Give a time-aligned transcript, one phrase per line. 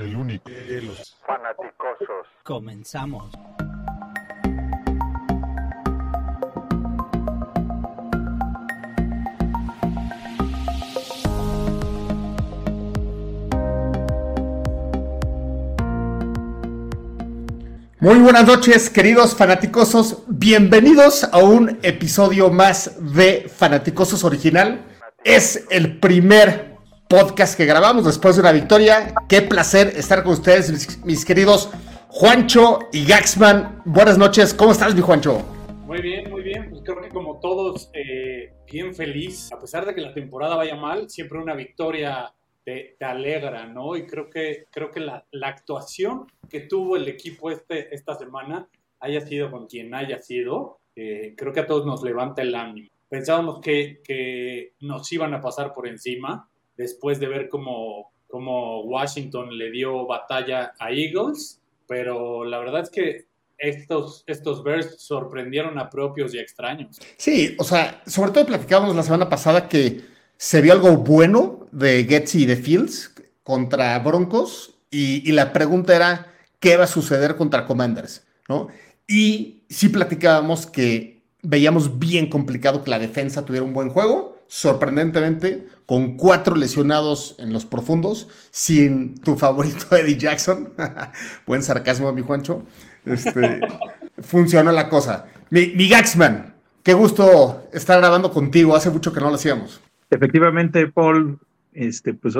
[0.00, 2.26] el único de los fanaticosos.
[2.42, 3.32] Comenzamos.
[18.00, 20.22] Muy buenas noches, queridos fanaticosos.
[20.26, 24.82] Bienvenidos a un episodio más de Fanaticosos Original.
[25.22, 26.69] Es el primer
[27.10, 29.12] podcast que grabamos después de una victoria.
[29.28, 31.68] Qué placer estar con ustedes, mis, queridos
[32.06, 33.82] Juancho y Gaxman.
[33.84, 35.42] Buenas noches, ¿cómo estás, mi Juancho?
[35.86, 36.70] Muy bien, muy bien.
[36.70, 39.50] Pues creo que como todos, eh, bien feliz.
[39.52, 42.32] A pesar de que la temporada vaya mal, siempre una victoria
[42.62, 43.96] te, alegra, ¿no?
[43.96, 48.68] Y creo que, creo que la, actuación que tuvo el equipo este, esta semana,
[49.00, 52.88] haya sido con quien haya sido, eh, creo que a todos nos levanta el ánimo.
[53.08, 56.49] Pensábamos que nos iban a pasar por encima
[56.80, 62.90] después de ver cómo, cómo Washington le dio batalla a Eagles, pero la verdad es
[62.90, 63.26] que
[63.58, 66.98] estos, estos Bears sorprendieron a propios y extraños.
[67.18, 70.00] Sí, o sea, sobre todo platicábamos la semana pasada que
[70.38, 75.94] se vio algo bueno de Getzi y de Fields contra Broncos y, y la pregunta
[75.94, 78.26] era, ¿qué va a suceder contra Commanders?
[78.48, 78.68] ¿no?
[79.06, 85.68] Y sí platicábamos que veíamos bien complicado que la defensa tuviera un buen juego, sorprendentemente,
[85.86, 90.72] con cuatro lesionados en los profundos, sin tu favorito Eddie Jackson.
[91.46, 92.64] buen sarcasmo, mi Juancho.
[93.04, 93.60] Este,
[94.18, 95.26] funcionó la cosa.
[95.50, 98.74] Mi, mi Gaxman, qué gusto estar grabando contigo.
[98.74, 99.80] Hace mucho que no lo hacíamos.
[100.10, 101.38] Efectivamente, Paul,
[101.72, 102.34] este, pues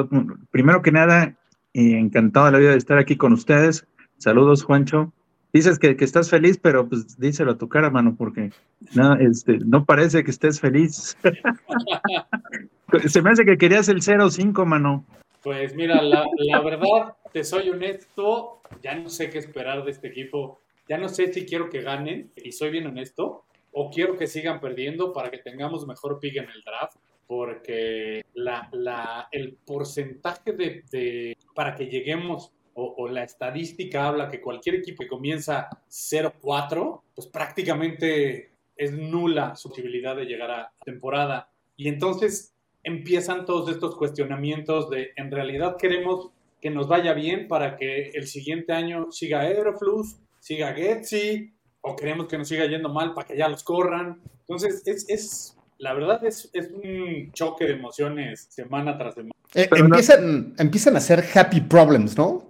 [0.50, 1.36] primero que nada,
[1.72, 3.86] encantado de la vida de estar aquí con ustedes.
[4.19, 5.12] Saludos, Juancho.
[5.53, 8.51] Dices que, que, estás feliz, pero pues díselo a tu cara, mano, porque
[8.95, 11.17] no, este, no parece que estés feliz.
[13.09, 15.05] Se me hace que querías el 0-5, mano.
[15.42, 20.09] Pues mira, la, la, verdad, te soy honesto, ya no sé qué esperar de este
[20.09, 20.61] equipo.
[20.89, 24.61] Ya no sé si quiero que ganen, y soy bien honesto, o quiero que sigan
[24.61, 30.85] perdiendo para que tengamos mejor pick en el draft, porque la, la, el porcentaje de,
[30.91, 37.02] de, para que lleguemos o, o, la estadística habla que cualquier equipo que comienza 0-4,
[37.14, 41.51] pues prácticamente es nula su posibilidad de llegar a temporada.
[41.77, 46.30] Y entonces empiezan todos estos cuestionamientos de, en realidad queremos
[46.61, 51.52] que nos vaya bien para que el siguiente año siga Aeroflux, siga Getsi,
[51.83, 54.20] o queremos que nos siga yendo mal para que ya los corran.
[54.41, 59.33] Entonces, es, es la verdad es, es un choque de emociones semana tras semana.
[59.55, 60.55] Eh, empiezan, no...
[60.58, 62.49] empiezan a ser happy problems, ¿no?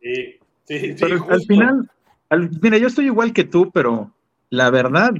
[0.00, 1.90] Sí, sí, sí pero al final,
[2.28, 4.12] al, mira, yo estoy igual que tú, pero
[4.50, 5.12] la verdad,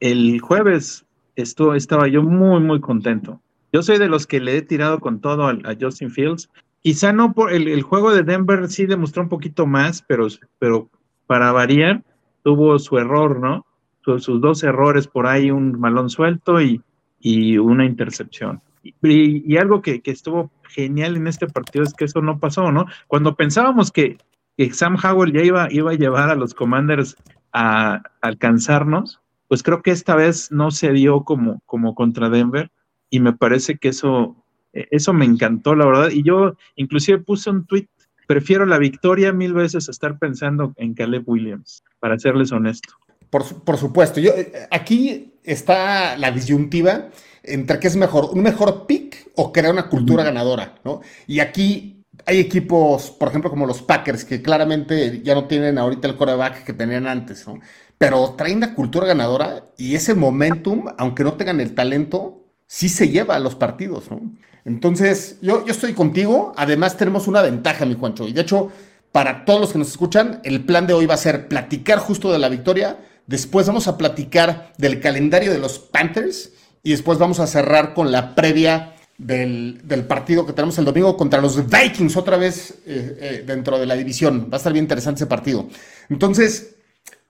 [0.00, 1.04] el jueves
[1.36, 3.40] estuvo, estaba yo muy, muy contento.
[3.72, 6.48] Yo soy de los que le he tirado con todo a, a Justin Fields.
[6.82, 10.28] Quizá no por el, el, juego de Denver sí demostró un poquito más, pero,
[10.58, 10.88] pero
[11.26, 12.02] para variar,
[12.42, 13.66] tuvo su error, ¿no?
[14.04, 16.82] Sus, sus dos errores por ahí, un malón suelto y,
[17.20, 18.60] y una intercepción.
[19.02, 22.86] Y, algo que, que, estuvo genial en este partido es que eso no pasó, ¿no?
[23.08, 24.18] Cuando pensábamos que,
[24.56, 27.16] que Sam Howell ya iba, iba a llevar a los Commanders
[27.52, 32.70] a, alcanzarnos, pues creo que esta vez no se dio como, como contra Denver
[33.08, 34.36] y me parece que eso,
[34.72, 36.10] eso me encantó, la verdad.
[36.10, 37.88] Y yo inclusive puse un tweet,
[38.26, 42.94] prefiero la victoria mil veces a estar pensando en Caleb Williams, para serles honesto.
[43.30, 44.32] Por, por supuesto, yo,
[44.70, 47.08] aquí está la disyuntiva
[47.44, 51.00] entre qué es mejor, un mejor pick o crear una cultura ganadora, ¿no?
[51.26, 56.08] Y aquí hay equipos, por ejemplo, como los Packers, que claramente ya no tienen ahorita
[56.08, 57.60] el coreback que tenían antes, ¿no?
[57.98, 63.08] Pero traen la cultura ganadora y ese momentum, aunque no tengan el talento, sí se
[63.08, 64.20] lleva a los partidos, ¿no?
[64.64, 66.52] Entonces, yo, yo estoy contigo.
[66.56, 68.26] Además, tenemos una ventaja, mi Juancho.
[68.26, 68.70] Y de hecho,
[69.12, 72.32] para todos los que nos escuchan, el plan de hoy va a ser platicar justo
[72.32, 72.98] de la victoria.
[73.26, 76.52] Después vamos a platicar del calendario de los Panthers.
[76.84, 81.16] Y después vamos a cerrar con la previa del, del partido que tenemos el domingo
[81.16, 84.48] contra los Vikings, otra vez eh, eh, dentro de la división.
[84.52, 85.66] Va a estar bien interesante ese partido.
[86.08, 86.76] Entonces,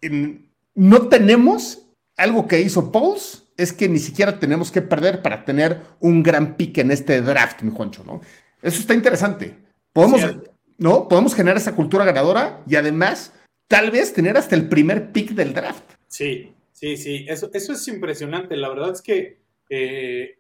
[0.03, 1.87] en, no tenemos
[2.17, 6.57] algo que hizo Pauls es que ni siquiera tenemos que perder para tener un gran
[6.57, 8.21] pick en este draft, mi Juancho, ¿no?
[8.61, 9.57] Eso está interesante.
[9.93, 10.21] Podemos.
[10.79, 11.09] ¿no?
[11.09, 13.33] Podemos generar esa cultura ganadora y además,
[13.69, 15.85] tal vez tener hasta el primer pick del draft.
[16.09, 17.27] Sí, sí, sí.
[17.29, 18.57] Eso, eso es impresionante.
[18.57, 19.44] La verdad es que
[19.77, 20.39] eh,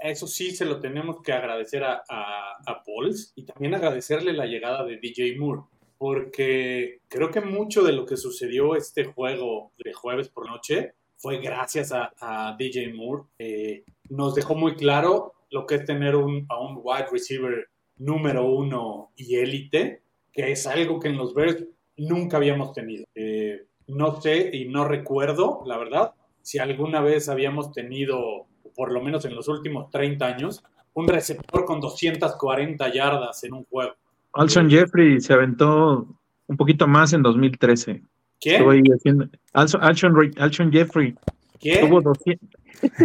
[0.00, 4.84] eso sí se lo tenemos que agradecer a, a, Pauls y también agradecerle la llegada
[4.84, 5.62] de DJ Moore
[5.98, 11.38] porque creo que mucho de lo que sucedió este juego de jueves por noche fue
[11.38, 13.24] gracias a, a DJ Moore.
[13.38, 18.44] Eh, nos dejó muy claro lo que es tener un, a un wide receiver número
[18.44, 20.02] uno y élite.
[20.32, 21.64] que es algo que en los Bears
[21.96, 23.06] nunca habíamos tenido.
[23.14, 26.14] Eh, no sé y no recuerdo, la verdad,
[26.46, 28.46] si alguna vez habíamos tenido,
[28.76, 30.62] por lo menos en los últimos 30 años,
[30.94, 33.94] un receptor con 240 yardas en un juego.
[34.32, 36.06] Alson Jeffrey se aventó
[36.46, 38.00] un poquito más en 2013.
[38.38, 38.64] ¿Qué?
[38.94, 39.28] Haciendo...
[39.54, 41.16] Alson, Alson, Jeffrey.
[41.58, 41.78] ¿Qué?
[41.78, 42.48] Tuvo 200...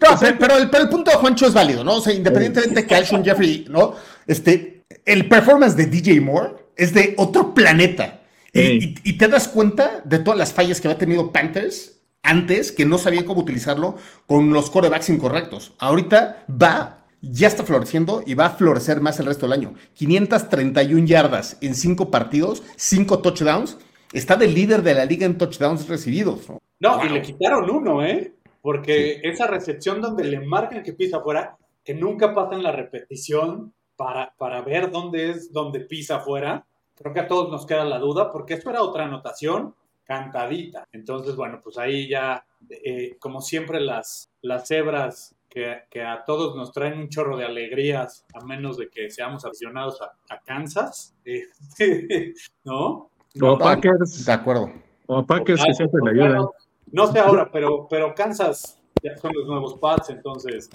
[0.00, 0.08] no,
[0.38, 1.96] pero el, pero el, punto de Juancho es válido, ¿no?
[1.96, 3.96] O sea, independientemente de que Alshon Jeffrey, ¿no?
[4.26, 8.22] Este, el performance de DJ Moore es de otro planeta.
[8.54, 12.86] Y, y, te das cuenta de todas las fallas que había tenido Panthers antes, que
[12.86, 13.96] no sabían cómo utilizarlo
[14.26, 15.74] con los corebacks incorrectos.
[15.78, 19.74] Ahorita va, ya está floreciendo y va a florecer más el resto del año.
[19.94, 23.76] 531 yardas en 5 partidos, 5 touchdowns.
[24.12, 26.48] Está de líder de la liga en touchdowns recibidos.
[26.48, 26.58] No,
[26.96, 28.34] no y le quitaron uno, ¿eh?
[28.62, 34.32] Porque esa recepción donde le marcan que pisa afuera, que nunca pasan la repetición para,
[34.38, 36.64] para ver dónde es donde pisa afuera,
[36.94, 39.74] creo que a todos nos queda la duda, porque esto era otra anotación
[40.04, 40.86] cantadita.
[40.92, 46.56] Entonces, bueno, pues ahí ya, eh, como siempre, las, las cebras que, que, a todos
[46.56, 51.44] nos traen un chorro de alegrías, a menos de que seamos aficionados a, Kansas, eh,
[52.64, 53.10] ¿no?
[53.40, 54.26] O Packers.
[54.26, 54.70] De acuerdo.
[55.06, 56.46] O Packers que siempre le ayudan.
[56.92, 60.70] No sé ahora, pero, pero Kansas ya son los nuevos Pats, entonces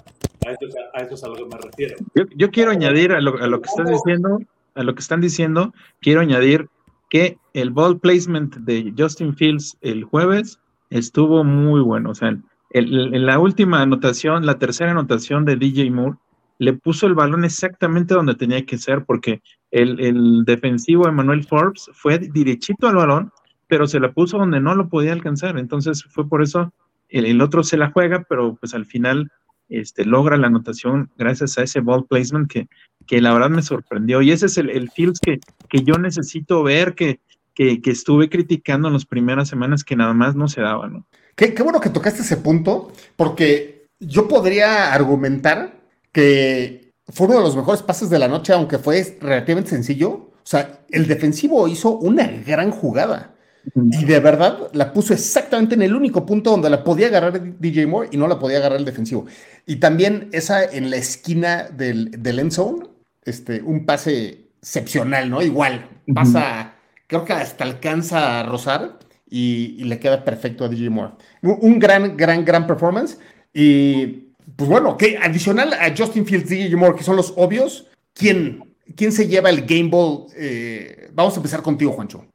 [0.46, 1.96] a eso, a eso es a lo que me refiero.
[2.36, 4.38] Yo, quiero añadir a lo, a lo que estás diciendo,
[4.74, 6.68] a lo que están diciendo, quiero añadir
[7.08, 12.10] que el ball placement de Justin Fields el jueves estuvo muy bueno.
[12.10, 12.36] O sea,
[12.72, 16.18] en la última anotación, la tercera anotación de DJ Moore,
[16.58, 19.40] le puso el balón exactamente donde tenía que ser, porque
[19.70, 23.32] el, el defensivo Emmanuel Forbes fue derechito al balón
[23.70, 25.56] pero se la puso donde no lo podía alcanzar.
[25.56, 26.74] Entonces fue por eso
[27.08, 29.30] el, otro se la juega, pero pues al final
[29.68, 32.68] este, logra la anotación gracias a ese ball placement que,
[33.06, 34.22] que la verdad me sorprendió.
[34.22, 37.20] Y ese es el, el Fields que, que yo necesito ver, que,
[37.54, 41.06] que, que, estuve criticando en las primeras semanas que nada más no se daba, ¿no?
[41.34, 45.80] Qué, qué bueno que tocaste ese punto, porque yo podría argumentar
[46.12, 50.08] que fue uno de los mejores pases de la noche, aunque fue relativamente sencillo.
[50.10, 53.34] O sea, el defensivo hizo una gran jugada.
[53.74, 57.86] Y de verdad la puso exactamente en el único punto donde la podía agarrar DJ
[57.86, 59.26] Moore y no la podía agarrar el defensivo.
[59.66, 62.86] Y también esa en la esquina del, del end zone,
[63.24, 65.42] este, un pase excepcional, ¿no?
[65.42, 66.74] Igual, pasa,
[67.06, 68.98] creo que hasta alcanza a rozar
[69.28, 71.14] y, le queda perfecto a DJ Moore.
[71.42, 73.18] Un, gran, gran, gran performance.
[73.52, 78.74] Y pues bueno, que adicional a Justin Fields, DJ Moore, que son los obvios, ¿quién,
[78.96, 80.26] quién se lleva el Game Ball?
[80.36, 82.26] Eh, vamos a empezar contigo, Juancho.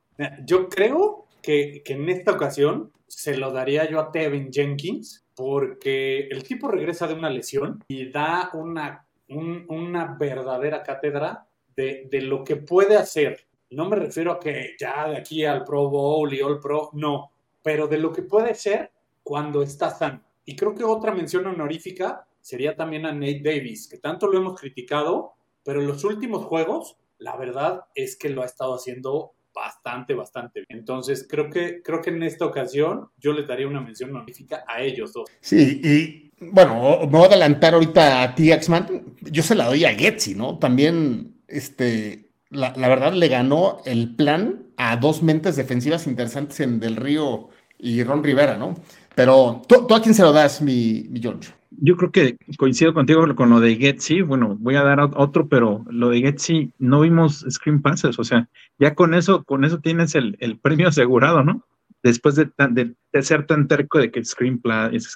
[0.46, 6.44] Yo creo que, en esta ocasión se lo daría yo a Tevin Jenkins porque el
[6.44, 12.96] tipo regresa de una lesión y da una, una verdadera cátedra de, lo que puede
[12.96, 13.48] hacer.
[13.70, 17.32] No me refiero a que ya de aquí al Pro Bowl y All Pro, no,
[17.62, 18.92] pero de lo que puede ser
[19.24, 20.22] cuando está sano.
[20.46, 24.60] Y creo que otra mención honorífica sería también a Nate Davis, que tanto lo hemos
[24.60, 25.34] criticado,
[25.64, 30.60] pero en los últimos juegos, la verdad es que lo ha estado haciendo bastante, bastante
[30.68, 30.80] bien.
[30.80, 34.82] Entonces, creo que, creo que en esta ocasión yo les daría una mención honorífica a
[34.82, 35.30] ellos dos.
[35.40, 39.16] Sí, y bueno, me voy a adelantar ahorita a ti, Axman.
[39.22, 40.60] Yo se la doy a Getsi, ¿no?
[40.60, 46.98] También, este, la, verdad, le ganó el plan a dos mentes defensivas interesantes en Del
[46.98, 48.76] Río y Ron Rivera, ¿no?
[49.16, 51.54] Pero, ¿tú, a quién se lo das, mi, mi George?
[51.82, 54.22] Yo creo que coincido contigo con lo de Getsy.
[54.22, 58.20] Bueno, voy a dar otro, pero lo de Getsy no vimos screen passes.
[58.20, 61.64] O sea, ya con eso, con eso tienes el, premio asegurado, ¿no?
[62.04, 64.62] Después de, de, ser tan terco de que screen,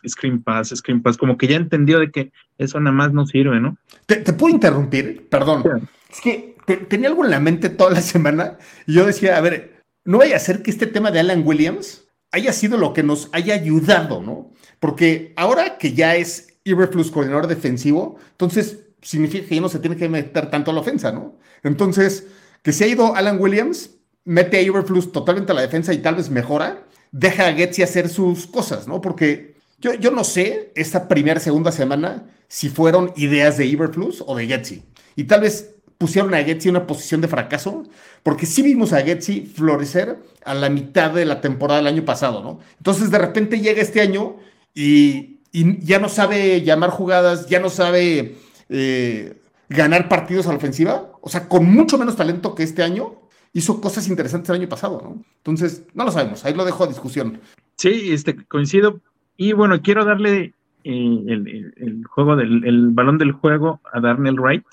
[0.07, 3.59] screen pass, screen pass, como que ya entendió de que eso nada más no sirve,
[3.59, 3.77] ¿no?
[4.07, 5.27] ¿Te, puedo interrumpir?
[5.29, 5.87] Perdón.
[6.09, 6.55] Es que
[6.87, 10.35] tenía algo en la mente toda la semana y yo decía, a ver, no vaya
[10.35, 14.21] a ser que este tema de Alan Williams haya sido lo que nos haya ayudado,
[14.21, 14.51] ¿no?
[14.79, 19.95] Porque ahora que ya es Iberflux coordinador defensivo, entonces significa que ya no se tiene
[19.95, 21.37] que meter tanto a la ofensa, ¿no?
[21.63, 22.27] Entonces,
[22.61, 23.91] que se ha ido Alan Williams,
[24.25, 28.09] mete a Iberflux totalmente a la defensa y tal vez mejora, deja a Getsi hacer
[28.09, 29.01] sus cosas, ¿no?
[29.01, 34.35] Porque yo, yo no sé esta primera, segunda semana si fueron ideas de Iberflux o
[34.35, 34.83] de Getsi.
[35.15, 37.83] Y tal vez pusieron a Getsi en una posición de fracaso,
[38.23, 42.41] porque sí vimos a Getsi florecer a la mitad de la temporada del año pasado,
[42.41, 42.59] ¿no?
[42.77, 44.37] Entonces de repente llega este año
[44.73, 48.35] y y ya no sabe llamar jugadas, ya no sabe
[48.69, 51.11] eh, ganar partidos a la ofensiva.
[51.21, 53.19] O sea, con mucho menos talento que este año,
[53.53, 55.23] hizo cosas interesantes el año pasado, ¿no?
[55.37, 57.39] Entonces, no lo sabemos, ahí lo dejo a discusión.
[57.77, 59.01] Sí, este, coincido.
[59.37, 60.53] Y bueno, quiero darle
[60.83, 64.65] eh, el, juego del el balón del juego a Darnell Wright.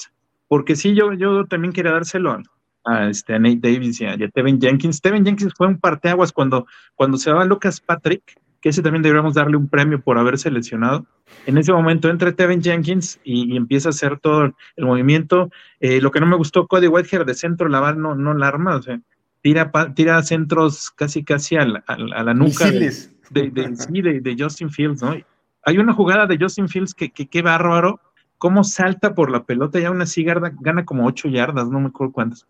[0.49, 2.41] porque sí, yo, yo también quería dárselo
[2.85, 5.01] a, este, a Nate Davis y a, Tevin Jenkins.
[5.01, 9.35] Tevin Jenkins fue un parteaguas cuando, cuando se va Lucas Patrick, que ese también deberíamos
[9.35, 11.07] darle un premio por haber seleccionado.
[11.47, 15.51] En ese momento entra Tevin Jenkins y, empieza a hacer todo el movimiento.
[15.79, 18.75] Eh, lo que no me gustó, Cody Whitehair de centro, la no, no la arma,
[18.75, 19.01] o sea,
[19.41, 22.91] tira, tira centros casi casi a la, a la nuca de,
[23.31, 25.15] de, de, Justin Fields, ¿no?
[25.63, 28.01] Hay una jugada de Justin Fields que, que, que bárbaro,
[28.37, 32.13] cómo salta por la pelota y aún así gana, como ocho yardas, no me acuerdo
[32.13, 32.45] cuántas.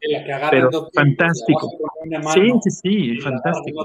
[0.50, 1.72] pero fantástico.
[2.32, 3.84] sí, sí, sí, fantástico.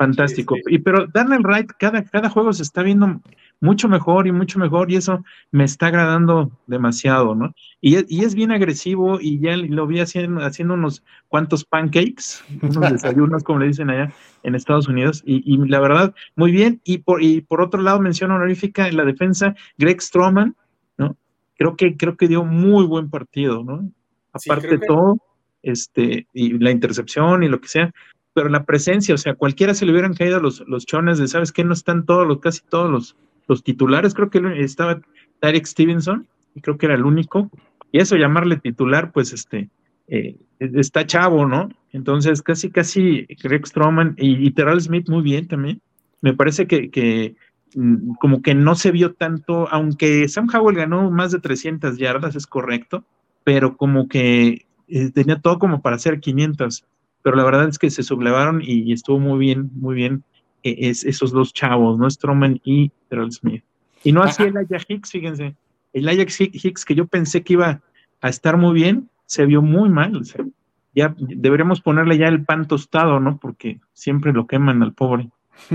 [0.00, 0.56] Fantástico.
[0.66, 3.20] Y pero Darnell Wright, cada, cada juego se está viendo
[3.60, 7.54] mucho mejor y mucho mejor y eso me está agradando demasiado, ¿no?
[7.82, 12.80] Y, y es bien agresivo y ya lo vi haciendo, haciendo unos cuantos pancakes, unos
[12.92, 14.10] desayunos, como le dicen allá
[14.42, 16.80] en Estados Unidos, y, y, la verdad, muy bien.
[16.82, 20.56] Y por, y por otro lado, mención honorífica en la defensa, Greg Stroman,
[20.96, 21.18] ¿no?
[21.58, 23.92] Creo que, creo que dio muy buen partido, ¿no?
[24.32, 25.18] Aparte de todo,
[25.62, 27.92] este, y la intercepción y lo que sea,
[28.32, 31.52] pero la presencia, o sea, cualquiera se le hubieran caído los, los chones de, ¿sabes
[31.52, 31.64] qué?
[31.64, 33.16] No están todos los, casi todos los,
[33.48, 35.00] los titulares, creo que estaba
[35.40, 37.50] Tarek Stevenson, y creo que era el único,
[37.92, 39.68] y eso llamarle titular, pues este,
[40.08, 41.70] eh, está chavo, ¿no?
[41.92, 45.80] Entonces, casi, casi Greg Stroman y, y Terrell Smith muy bien también.
[46.20, 47.34] Me parece que, que
[47.74, 52.36] mm, como que no se vio tanto, aunque Sam Howell ganó más de 300 yardas,
[52.36, 53.04] es correcto,
[53.42, 56.84] pero como que eh, tenía todo como para hacer 500
[57.22, 60.24] pero la verdad es que se sublevaron y, estuvo muy bien, muy bien
[60.62, 62.10] eh, es, esos dos chavos, ¿no?
[62.10, 63.62] Stroman y Terrell Smith.
[64.02, 65.54] Y no así el Aya Hicks, fíjense.
[65.92, 67.82] El Ajax Hicks que yo pensé que iba
[68.20, 70.22] a estar muy bien, se vio muy mal.
[70.94, 73.38] ya deberíamos ponerle ya el pan tostado, ¿no?
[73.38, 75.28] Porque siempre lo queman al pobre.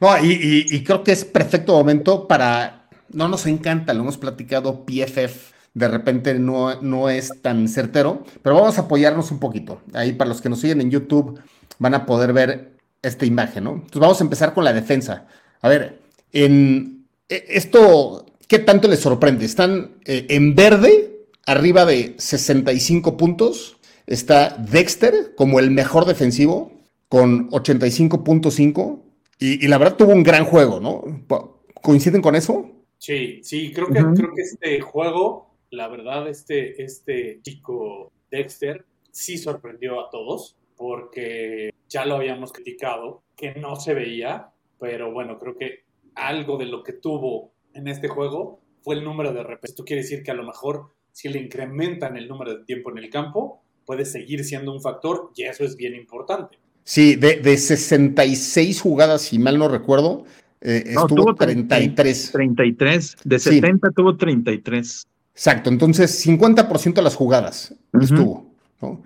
[0.00, 2.88] no, y, y creo que es perfecto momento para.
[3.12, 8.56] No nos encanta, lo hemos platicado PFF de repente no, no es tan certero, pero
[8.56, 9.80] vamos a apoyarnos un poquito.
[9.94, 11.40] Ahí para los que nos siguen en YouTube
[11.78, 12.72] van a poder ver
[13.02, 13.72] esta imagen, ¿no?
[13.72, 15.26] Entonces vamos a empezar con la defensa.
[15.60, 16.00] A ver,
[16.32, 19.44] en e, esto, ¿qué tanto les sorprende?
[19.44, 23.76] Están eh, en verde, arriba de 65 puntos.
[24.06, 26.72] Está Dexter como el mejor defensivo
[27.08, 29.02] con 85.5
[29.38, 31.02] y, y, la verdad tuvo un gran juego, ¿no?
[31.80, 32.70] ¿Coinciden con eso?
[32.98, 39.38] Sí, sí, creo que, creo que este juego la verdad, este, este chico Dexter sí
[39.38, 45.56] sorprendió a todos porque ya lo habíamos criticado, que no se veía, pero bueno, creo
[45.56, 45.84] que
[46.14, 49.70] algo de lo que tuvo en este juego fue el número de repeticiones.
[49.72, 52.98] Esto quiere decir que a lo mejor si le incrementan el número de tiempo en
[52.98, 56.58] el campo, puede seguir siendo un factor y eso es bien importante.
[56.84, 60.24] Sí, de, de 66 jugadas, si mal no recuerdo,
[60.60, 62.32] eh, estuvo 33.
[62.32, 65.06] 33, de 70 tuvo 33.
[65.40, 68.52] Exacto, entonces 50% de las jugadas estuvo.
[68.78, 69.00] Eso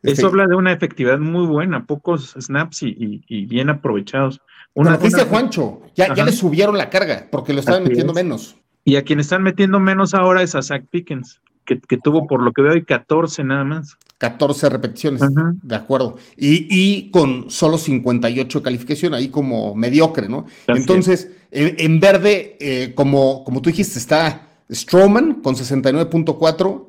[0.00, 4.40] este habla de una efectividad muy buena, pocos snaps y, bien aprovechados.
[4.74, 8.54] Una, dice Juancho, ya, le subieron la carga porque lo estaban metiendo menos.
[8.84, 12.52] Y a quien están metiendo menos ahora es a Zach Pickens, que, tuvo por lo
[12.52, 13.96] que veo hoy 14 nada más.
[14.18, 15.20] 14 repeticiones,
[15.64, 16.16] de acuerdo.
[16.36, 20.46] Y, con solo 58 de calificación, ahí como mediocre, ¿no?
[20.68, 26.86] Entonces, en, verde, eh, como, como tú dijiste, está Strowman con 69.4.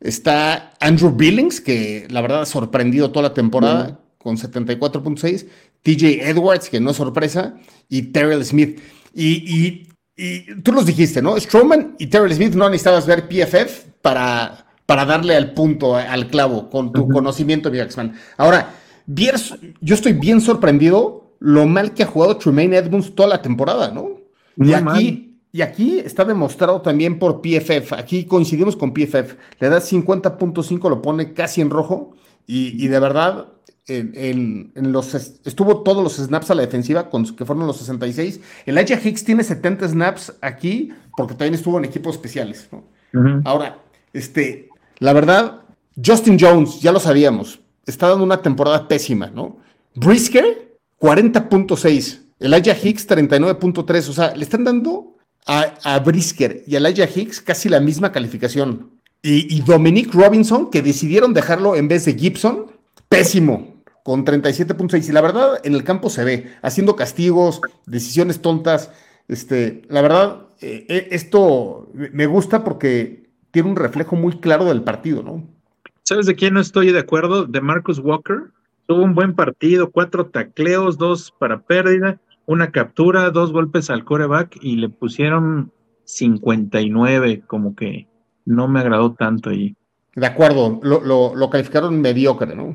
[0.00, 5.46] Está Andrew Billings, que la verdad ha sorprendido toda la temporada, con 74.6.
[5.82, 7.54] TJ Edwards, que no es sorpresa.
[7.88, 8.80] Y Terrell Smith.
[9.14, 9.86] Y,
[10.62, 11.38] tú los dijiste, ¿no?
[11.38, 16.70] Strowman y Terrell Smith no necesitabas ver PFF para, para darle al punto, al clavo,
[16.70, 18.14] con tu conocimiento, Jackson.
[18.36, 18.74] Ahora,
[19.06, 24.16] yo estoy bien sorprendido lo mal que ha jugado Tremaine Edmonds toda la temporada, ¿no?
[24.56, 25.25] y aquí,
[25.56, 27.94] y aquí está demostrado también por PFF.
[27.94, 29.36] Aquí coincidimos con PFF.
[29.58, 32.14] Le da 50.5, lo pone casi en rojo.
[32.46, 33.54] Y, de verdad,
[33.86, 38.38] en, los, estuvo todos los snaps a la defensiva, con, que fueron los 66.
[38.66, 42.68] El Elijah Hicks tiene 70 snaps aquí, porque también estuvo en equipos especiales.
[43.44, 43.78] Ahora,
[44.12, 45.62] este, la verdad,
[46.04, 49.56] Justin Jones, ya lo sabíamos, está dando una temporada pésima, ¿no?
[49.94, 52.24] Brisker, 40.6.
[52.40, 54.08] Elijah Hicks, 39.3.
[54.10, 55.15] O sea, le están dando
[55.46, 58.90] a, Brisker y a Elijah Hicks casi la misma calificación.
[59.22, 62.66] Y, Dominic Robinson, que decidieron dejarlo en vez de Gibson,
[63.08, 65.08] pésimo, con 37.6.
[65.08, 68.92] Y la verdad, en el campo se ve, haciendo castigos, decisiones tontas.
[69.26, 74.82] Este, la verdad, eh, eh, esto me gusta porque tiene un reflejo muy claro del
[74.82, 75.44] partido, ¿no?
[76.04, 77.46] ¿Sabes de quién no estoy de acuerdo?
[77.46, 78.52] De Marcus Walker.
[78.86, 84.58] Tuvo un buen partido, cuatro tacleos, dos para pérdida una captura, dos golpes al coreback
[84.62, 85.72] y le pusieron
[86.04, 88.06] 59, como que
[88.44, 89.76] no me agradó tanto ahí.
[90.14, 92.74] De acuerdo, lo, lo, calificaron mediocre, ¿no?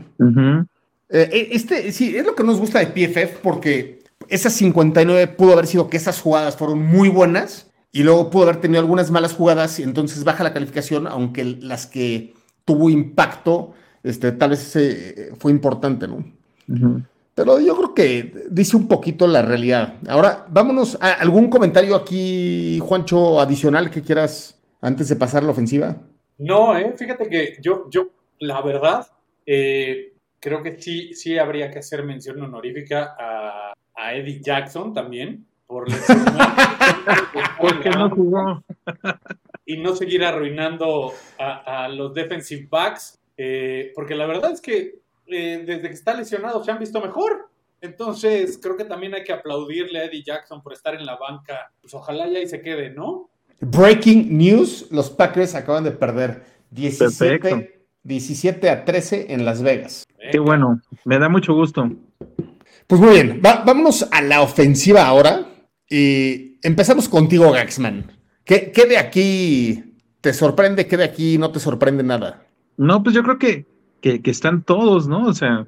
[1.10, 5.68] Eh, este, sí, es lo que nos gusta de PFF porque esas 59 pudo haber
[5.68, 9.80] sido que esas jugadas fueron muy buenas y luego pudo haber tenido algunas malas jugadas
[9.80, 13.74] y entonces baja la calificación, aunque las que tuvo impacto,
[14.04, 16.24] este, tal vez ese fue importante, ¿no?
[17.42, 19.96] Pero yo creo que dice un poquito la realidad.
[20.08, 25.52] Ahora, vámonos a algún comentario aquí, Juancho, adicional que quieras antes de pasar a la
[25.52, 25.98] ofensiva.
[26.38, 29.08] No, eh, fíjate que yo, yo, la verdad,
[29.44, 33.74] eh, creo que sí, sí habría que hacer mención honorífica a,
[34.14, 35.86] Eddie Jackson también, por
[37.60, 38.64] Porque no jugó.
[39.66, 45.64] y no seguir arruinando a, los defensive backs, eh, porque la verdad es que eh,
[45.66, 47.50] desde que está lesionado se han visto mejor.
[47.82, 51.72] Entonces, creo que también hay que aplaudirle a Eddie Jackson por estar en la banca.
[51.82, 53.30] Pues ojalá ya y se quede, ¿no?
[53.60, 60.06] Breaking news, los Packers acaban de perder 17, 17 a 13 en Las Vegas.
[60.32, 61.90] Qué bueno, me da mucho gusto.
[62.88, 65.46] Pues muy bien, vámonos a la ofensiva ahora.
[65.90, 68.12] Y empezamos contigo, Gaxman.
[68.44, 70.88] ¿Qué, de aquí te sorprende?
[70.88, 72.46] ¿Qué de aquí no te sorprende nada?
[72.78, 73.66] No, pues yo creo que,
[74.02, 75.26] que, están todos, ¿no?
[75.26, 75.68] O sea,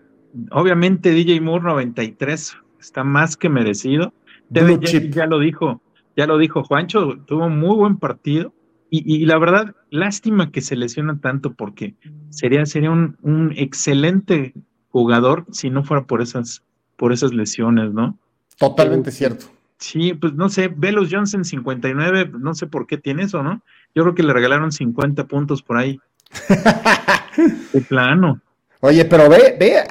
[0.52, 4.13] obviamente DJ Moore 93 está más que merecido.
[4.50, 5.82] Debe, ya, lo dijo,
[6.18, 8.54] ya lo dijo Juancho, tuvo un muy buen partido.
[8.96, 11.96] Y, la verdad, lástima que se lesiona tanto porque
[12.30, 14.54] sería, sería un, un, excelente
[14.90, 16.62] jugador si no fuera por esas,
[16.96, 18.20] por esas lesiones, ¿no?
[18.60, 19.48] Totalmente cierto.
[19.80, 23.63] Sí, pues no sé, Velos Johnson 59, no sé por qué tiene eso, ¿no?
[23.96, 26.00] Yo creo que le regalaron 50 puntos por ahí.
[27.36, 28.42] de plano.
[28.86, 29.82] Oye, pero ve, ve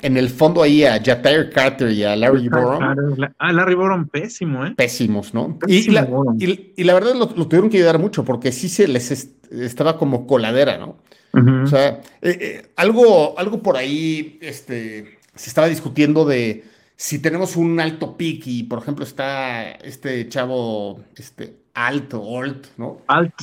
[0.00, 2.82] en el fondo ahí a Jatair Carter y a Larry Borom.
[3.38, 4.72] Ah, Larry Borom pésimo, ¿eh?
[4.74, 5.58] Pésimos, ¿no?
[5.66, 10.78] y, la, verdad lo, tuvieron que ayudar mucho porque sí se les estaba como coladera,
[10.78, 10.96] ¿no?
[11.34, 16.64] O sea, eh, eh, algo, algo por ahí este, se estaba discutiendo de
[16.96, 23.02] si tenemos un alto pick y, por ejemplo, está este chavo, este, alto, alt, ¿no?
[23.06, 23.34] Alt,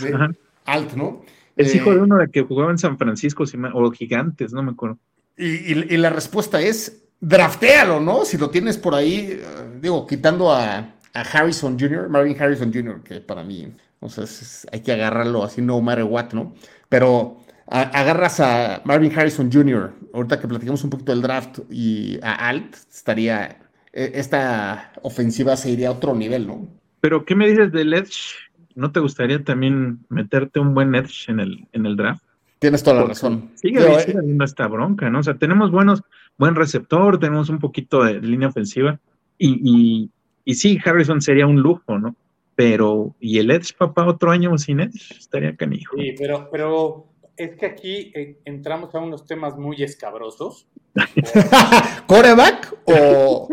[0.66, 1.22] alt, ¿no?
[1.58, 3.44] Es hijo de eh, uno de que jugaba en San Francisco,
[3.74, 5.00] o Gigantes, no me acuerdo.
[5.36, 8.26] Y, la respuesta es, draftéalo, ¿no?
[8.26, 9.42] Si lo tienes por ahí, eh,
[9.82, 14.26] digo, quitando a, Harrison Jr., Marvin Harrison Jr., que para mí, o sea,
[14.72, 16.54] hay que agarrarlo así, no matter what, ¿no?
[16.90, 22.48] Pero agarras a Marvin Harrison Jr., ahorita que platicamos un poquito del draft, y a
[22.48, 23.58] Alt, estaría,
[23.92, 26.68] e, esta ofensiva se iría a otro nivel, ¿no?
[27.02, 28.36] Pero, ¿qué me dices del Edge?
[28.78, 32.24] ¿No te gustaría también meterte un buen Edge en el, en el draft?
[32.60, 33.50] Tienes toda la razón.
[33.56, 35.18] Sigue, habiendo esta bronca, ¿no?
[35.20, 36.04] O sea, tenemos buenos,
[36.38, 39.00] buen receptor, tenemos un poquito de línea ofensiva,
[39.40, 40.12] y, y,
[40.46, 42.16] y sí, Harrison sería un lujo, ¿no?
[42.54, 45.18] Pero, ¿y el Edge, papá, otro año sin Edge?
[45.18, 45.98] Estaría canijo.
[45.98, 50.68] Sí, pero, pero es que aquí eh, entramos a unos temas muy escabrosos.
[52.06, 53.50] ¿Coreback o,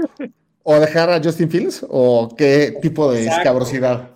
[0.64, 1.87] dejar a Justin Fields?
[1.88, 4.11] ¿O qué tipo de escabrosidad?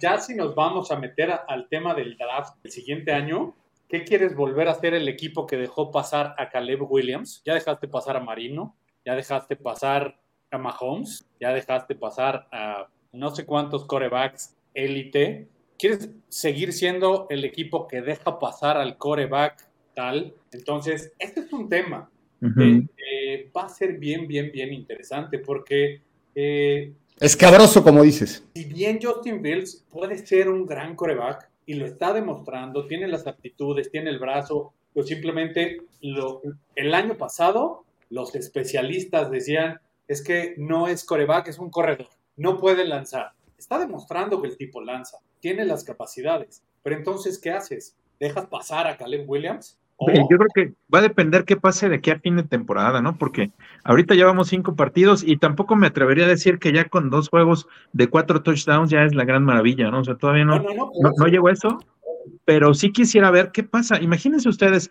[0.00, 3.54] Ya, si nos vamos a meter al tema del draft el siguiente año,
[3.88, 7.42] ¿qué quieres volver a hacer el equipo que dejó pasar a Caleb Williams?
[7.44, 13.34] Ya dejaste pasar a Marino, ya dejaste pasar a Mahomes, ya dejaste pasar a no
[13.34, 20.34] sé cuántos corebacks élite quieres seguir siendo el equipo que deja pasar al coreback tal.
[20.52, 22.10] Entonces, este es un tema
[22.54, 26.00] que va a ser bien, bien, bien interesante porque...
[26.34, 28.44] Eh, Escabroso, como dices.
[28.54, 33.26] Si bien Justin Fields puede ser un gran coreback y lo está demostrando, tiene las
[33.26, 36.42] aptitudes, tiene el brazo, pues simplemente lo,
[36.74, 42.58] el año pasado los especialistas decían es que no es coreback, es un corredor, no
[42.58, 43.32] puede lanzar.
[43.58, 46.62] Está demostrando que el tipo lanza tiene las capacidades.
[46.82, 47.96] Pero entonces, ¿qué haces?
[48.20, 49.78] ¿Dejas pasar a Caleb Williams?
[49.98, 53.16] Yo creo que va a depender qué pase de aquí a fin de temporada, ¿no?
[53.16, 53.50] Porque
[53.82, 57.66] ahorita llevamos cinco partidos y tampoco me atrevería a decir que ya con dos juegos
[57.94, 60.00] de cuatro touchdowns ya es la gran maravilla, ¿no?
[60.00, 61.78] O sea, todavía no, no, no, llegó a eso,
[62.44, 63.98] pero sí quisiera ver qué pasa.
[63.98, 64.90] Imagínense ustedes,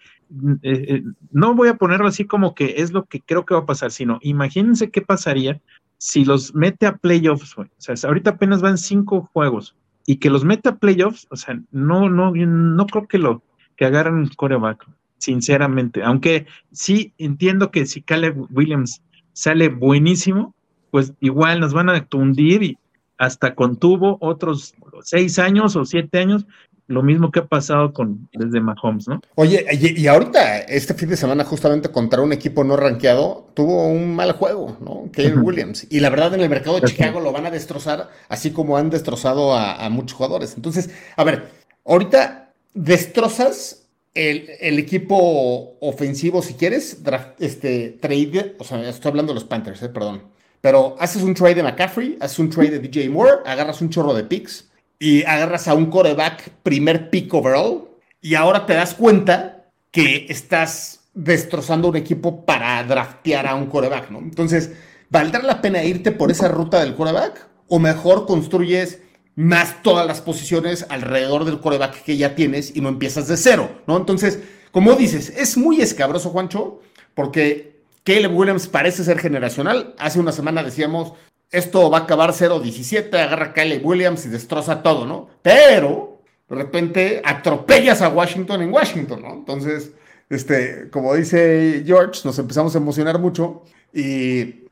[0.63, 3.61] eh, eh, no voy a ponerlo así como que es lo que creo que va
[3.61, 5.61] a pasar, sino imagínense qué pasaría
[5.99, 9.75] si los mete a playoffs, O sea, ahorita apenas van cinco juegos
[10.07, 13.43] y que los meta playoffs, o sea, no, no, no creo que lo
[13.75, 14.85] que agarren coreback,
[15.17, 16.03] sinceramente.
[16.03, 19.01] Aunque sí entiendo que si Caleb Williams
[19.33, 20.53] sale buenísimo,
[20.91, 22.77] pues igual nos van a tundir y
[23.17, 26.45] hasta contuvo otros seis años o siete años
[26.87, 29.19] lo mismo que ha pasado con desde Mahomes, ¿no?
[29.35, 34.15] Oye, y, ahorita, este fin de semana, justamente contra un equipo no rankeado, tuvo un
[34.15, 35.09] mal juego, ¿no?
[35.11, 35.87] Caleb Williams.
[35.89, 38.89] Y la verdad, en el mercado de Chicago lo van a destrozar, así como han
[38.89, 40.53] destrozado a, muchos jugadores.
[40.55, 41.49] Entonces, a ver,
[41.85, 42.44] ahorita
[42.75, 47.01] destrozas el, equipo ofensivo si quieres,
[47.39, 50.23] este, trade, o sea, estoy hablando de los Panthers, eh, perdón,
[50.61, 54.13] pero haces un trade de McCaffrey, haces un trade de DJ Moore, agarras un chorro
[54.13, 57.89] de picks y agarras a un coreback primer pick overall
[58.21, 64.09] y ahora te das cuenta que estás destrozando un equipo para draftear a un coreback,
[64.11, 64.19] ¿no?
[64.19, 64.71] Entonces,
[65.09, 67.47] ¿valdrá la pena irte por esa ruta del coreback?
[67.67, 68.99] ¿O mejor construyes
[69.35, 73.69] más todas las posiciones alrededor del coreback que ya tienes y no empiezas de cero,
[73.85, 73.97] ¿no?
[73.97, 74.39] Entonces,
[74.71, 76.81] como dices, es muy escabroso, Juancho,
[77.13, 79.95] porque Caleb Williams parece ser generacional.
[79.97, 81.13] Hace una semana decíamos,
[81.51, 85.29] esto va a acabar 0-17, agarra a Caleb Williams y destroza todo, ¿no?
[85.41, 89.33] Pero, de repente, atropellas a Washington en Washington, ¿no?
[89.33, 89.91] Entonces,
[90.29, 94.64] este, como dice George, nos empezamos a emocionar mucho y,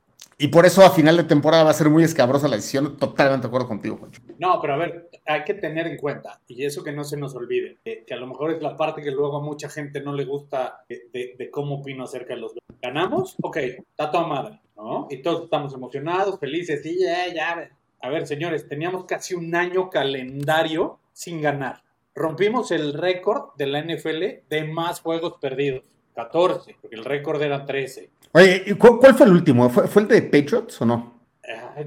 [0.48, 2.98] por eso a final de temporada va a ser muy escabrosa la decisión.
[2.98, 4.22] Totalmente de acuerdo contigo, Juancho.
[4.40, 7.36] No, pero a ver, hay que tener en cuenta, y eso que no se nos
[7.36, 10.26] olvide, que, a lo mejor es la parte que luego a mucha gente no le
[10.26, 12.54] gusta de, cómo opino acerca de los...
[12.82, 13.36] ¿Ganamos?
[13.42, 15.08] Ok, está toda madre, ¿no?
[15.10, 17.70] Y todos estamos emocionados, felices, y ya, ya.
[18.02, 21.84] A ver, señores, teníamos casi un año calendario sin ganar
[22.16, 25.84] rompimos el récord de la NFL de más juegos perdidos.
[26.16, 28.10] 14, porque el récord era 13.
[28.34, 29.70] Oye, ¿cuál, fue el último?
[29.70, 31.14] ¿Fue, el de Patriots o no?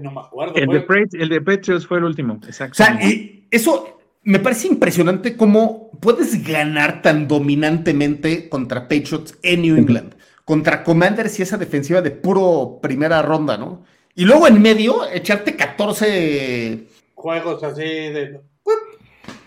[0.00, 0.54] no me acuerdo.
[0.54, 2.82] El de, Patriots fue el último, exacto.
[2.82, 9.62] O sea, y eso me parece impresionante cómo puedes ganar tan dominantemente contra Patriots en
[9.62, 13.84] New England, contra Commanders y esa defensiva de puro primera ronda, ¿no?
[14.14, 18.40] Y luego en medio echarte 14 juegos así de...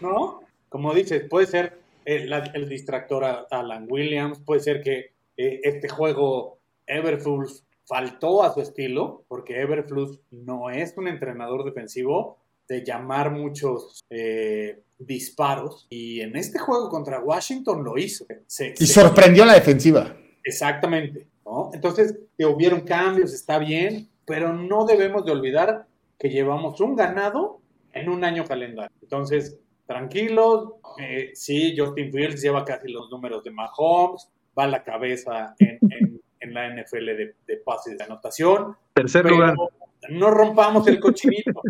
[0.01, 0.39] ¿No?
[0.69, 6.58] como dices, puede ser el, distractor a Alan Williams, puede ser que eh, este juego
[6.89, 14.03] Everflux faltó a su estilo, porque Everflux no es un entrenador defensivo de llamar muchos
[14.09, 18.25] eh, disparos, y en este juego contra Washington lo hizo.
[18.77, 20.15] y sorprendió a la defensiva.
[20.43, 21.27] Exactamente.
[21.73, 25.87] Entonces, hubieron cambios, está bien, pero no debemos de olvidar
[26.19, 27.59] que llevamos un ganado
[27.93, 28.95] en un año calendario.
[29.01, 29.57] Entonces,
[29.89, 30.73] tranquilos.
[30.99, 35.79] Eh, sí, Justin Fields lleva casi los números de Mahomes, va a la cabeza en,
[36.53, 38.75] la NFL de, pases de anotación.
[38.93, 39.55] Tercer lugar.
[40.09, 41.61] No rompamos el cochinito.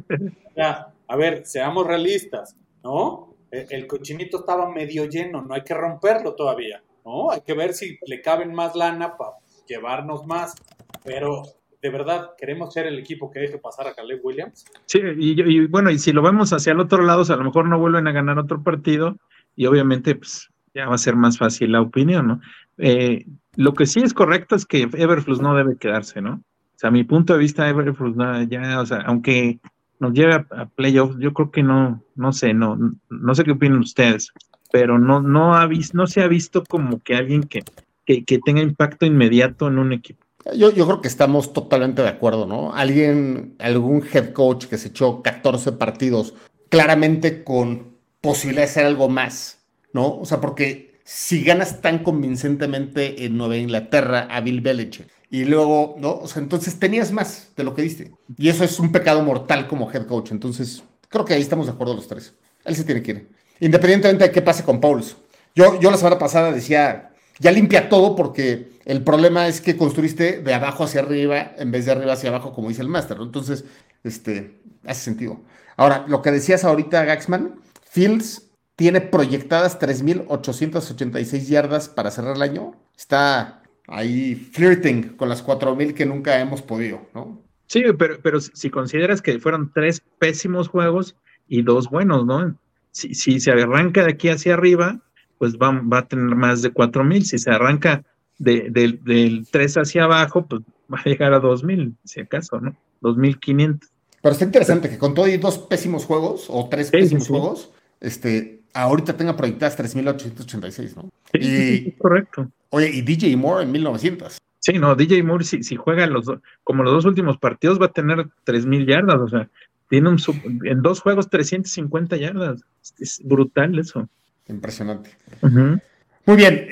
[1.07, 3.35] a ver, seamos realistas, ¿no?
[3.51, 7.31] El, el cochinito estaba medio lleno, no hay que romperlo todavía, ¿no?
[7.31, 9.31] Hay que ver si le caben más lana para
[9.67, 10.55] llevarnos más,
[11.03, 11.43] pero
[11.81, 14.65] ¿de verdad queremos ser el equipo que deje pasar a Caleb Williams?
[14.85, 17.79] Sí, y, bueno, y si lo vemos hacia el otro lado, a lo mejor no
[17.79, 19.17] vuelven a ganar otro partido
[19.55, 20.49] y obviamente pues
[20.87, 22.41] va a ser más fácil la opinión, ¿no?
[22.77, 26.35] Eh, lo que sí es correcto es que Everflux no debe quedarse, ¿no?
[26.75, 28.17] O sea, a mi punto de vista, Everflux
[28.49, 29.59] ya, o sea, aunque
[29.99, 32.77] nos lleve a, playoffs, yo creo que no, no sé, no,
[33.09, 34.31] no sé qué opinan ustedes,
[34.71, 37.63] pero no, no, ha no se ha visto como que alguien que,
[38.05, 40.25] que tenga impacto inmediato en un equipo.
[40.55, 42.73] Yo, creo que estamos totalmente de acuerdo, ¿no?
[42.73, 46.33] Alguien, algún head coach que se echó 14 partidos,
[46.69, 49.58] claramente con posibilidad de hacer algo más,
[49.93, 50.19] ¿no?
[50.19, 55.95] O sea, porque si ganas tan convincentemente en Nueva Inglaterra a Bill Belichick y luego,
[55.99, 56.15] ¿no?
[56.15, 58.11] O sea, entonces tenías más de lo que diste.
[58.37, 60.31] Y eso es un pecado mortal como head coach.
[60.31, 62.33] Entonces, creo que ahí estamos de acuerdo los tres.
[62.65, 63.29] Él se tiene que ir.
[63.59, 65.17] Independientemente de qué pase con Pauls.
[65.55, 70.41] Yo, yo la semana pasada decía, ya limpia todo porque el problema es que construiste
[70.41, 73.17] de abajo hacia arriba en vez de arriba hacia abajo, como dice el máster.
[73.21, 73.65] Entonces,
[74.03, 75.41] este, hace sentido.
[75.77, 78.48] Ahora, lo que decías ahorita, Gaxman, Fields
[78.79, 82.71] tiene proyectadas 3.886 yardas para cerrar el año.
[82.97, 87.43] Está ahí flirting con las 4.000 que nunca hemos podido, ¿no?
[87.67, 91.17] Sí, pero, pero si consideras que fueron tres pésimos juegos
[91.49, 92.57] y dos buenos, ¿no?
[92.91, 94.97] Si, si se arranca de aquí hacia arriba,
[95.39, 97.23] pues va, va a tener más de 4.000.
[97.23, 98.05] Si se arranca
[98.37, 100.61] de, del 3 hacia abajo, pues
[100.91, 102.77] va a llegar a 2.000, si acaso, ¿no?
[103.01, 103.89] 2.500.
[104.21, 108.58] Pero está interesante que con todo y dos pésimos juegos, o tres pésimos juegos, este,
[108.73, 111.09] ahorita tenga proyectadas 3.886, ¿no?
[111.33, 112.49] Sí, correcto.
[112.69, 114.37] Oye, y DJ Moore en 1900.
[114.59, 116.25] Sí, no, DJ Moore, si, si juega los
[116.63, 119.49] como los dos últimos partidos, va a tener 3.000 yardas, o sea,
[119.89, 120.19] tiene un
[120.65, 122.61] en dos juegos 350 yardas.
[122.99, 124.07] Es brutal eso.
[124.47, 125.11] Impresionante.
[125.41, 126.67] Muy bien,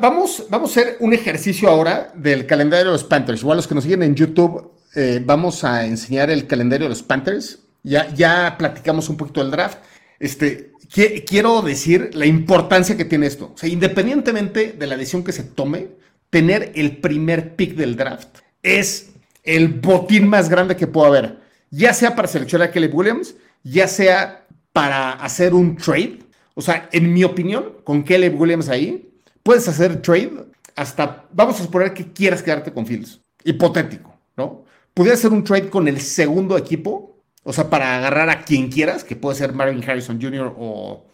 [0.00, 3.42] vamos, vamos a hacer un ejercicio ahora del calendario de los Panthers.
[3.42, 7.02] Igual los que nos siguen en YouTube, eh, vamos a enseñar el calendario de los
[7.02, 7.62] Panthers.
[7.82, 9.78] Ya, ya platicamos un poquito del draft.
[10.18, 13.52] Este, quiero decir la importancia que tiene esto.
[13.54, 15.88] O sea, independientemente de la decisión que se tome,
[16.30, 19.10] tener el primer pick del draft es
[19.42, 21.38] el botín más grande que pueda haber.
[21.70, 26.20] Ya sea para seleccionar a Kelly Williams, ya sea para hacer un trade
[26.54, 29.10] O sea, en mi opinión, con Caleb Williams ahí,
[29.42, 30.32] puedes hacer trade
[30.76, 33.20] hasta, vamos a suponer que quieras quedarte con Fields.
[33.44, 34.64] Hipotético, ¿no?
[34.94, 37.11] Pudiera hacer un trade con el segundo equipo,
[37.44, 40.54] o sea, para agarrar a quien quieras, que puede ser Marvin Harrison Jr.
[40.58, 41.06] o,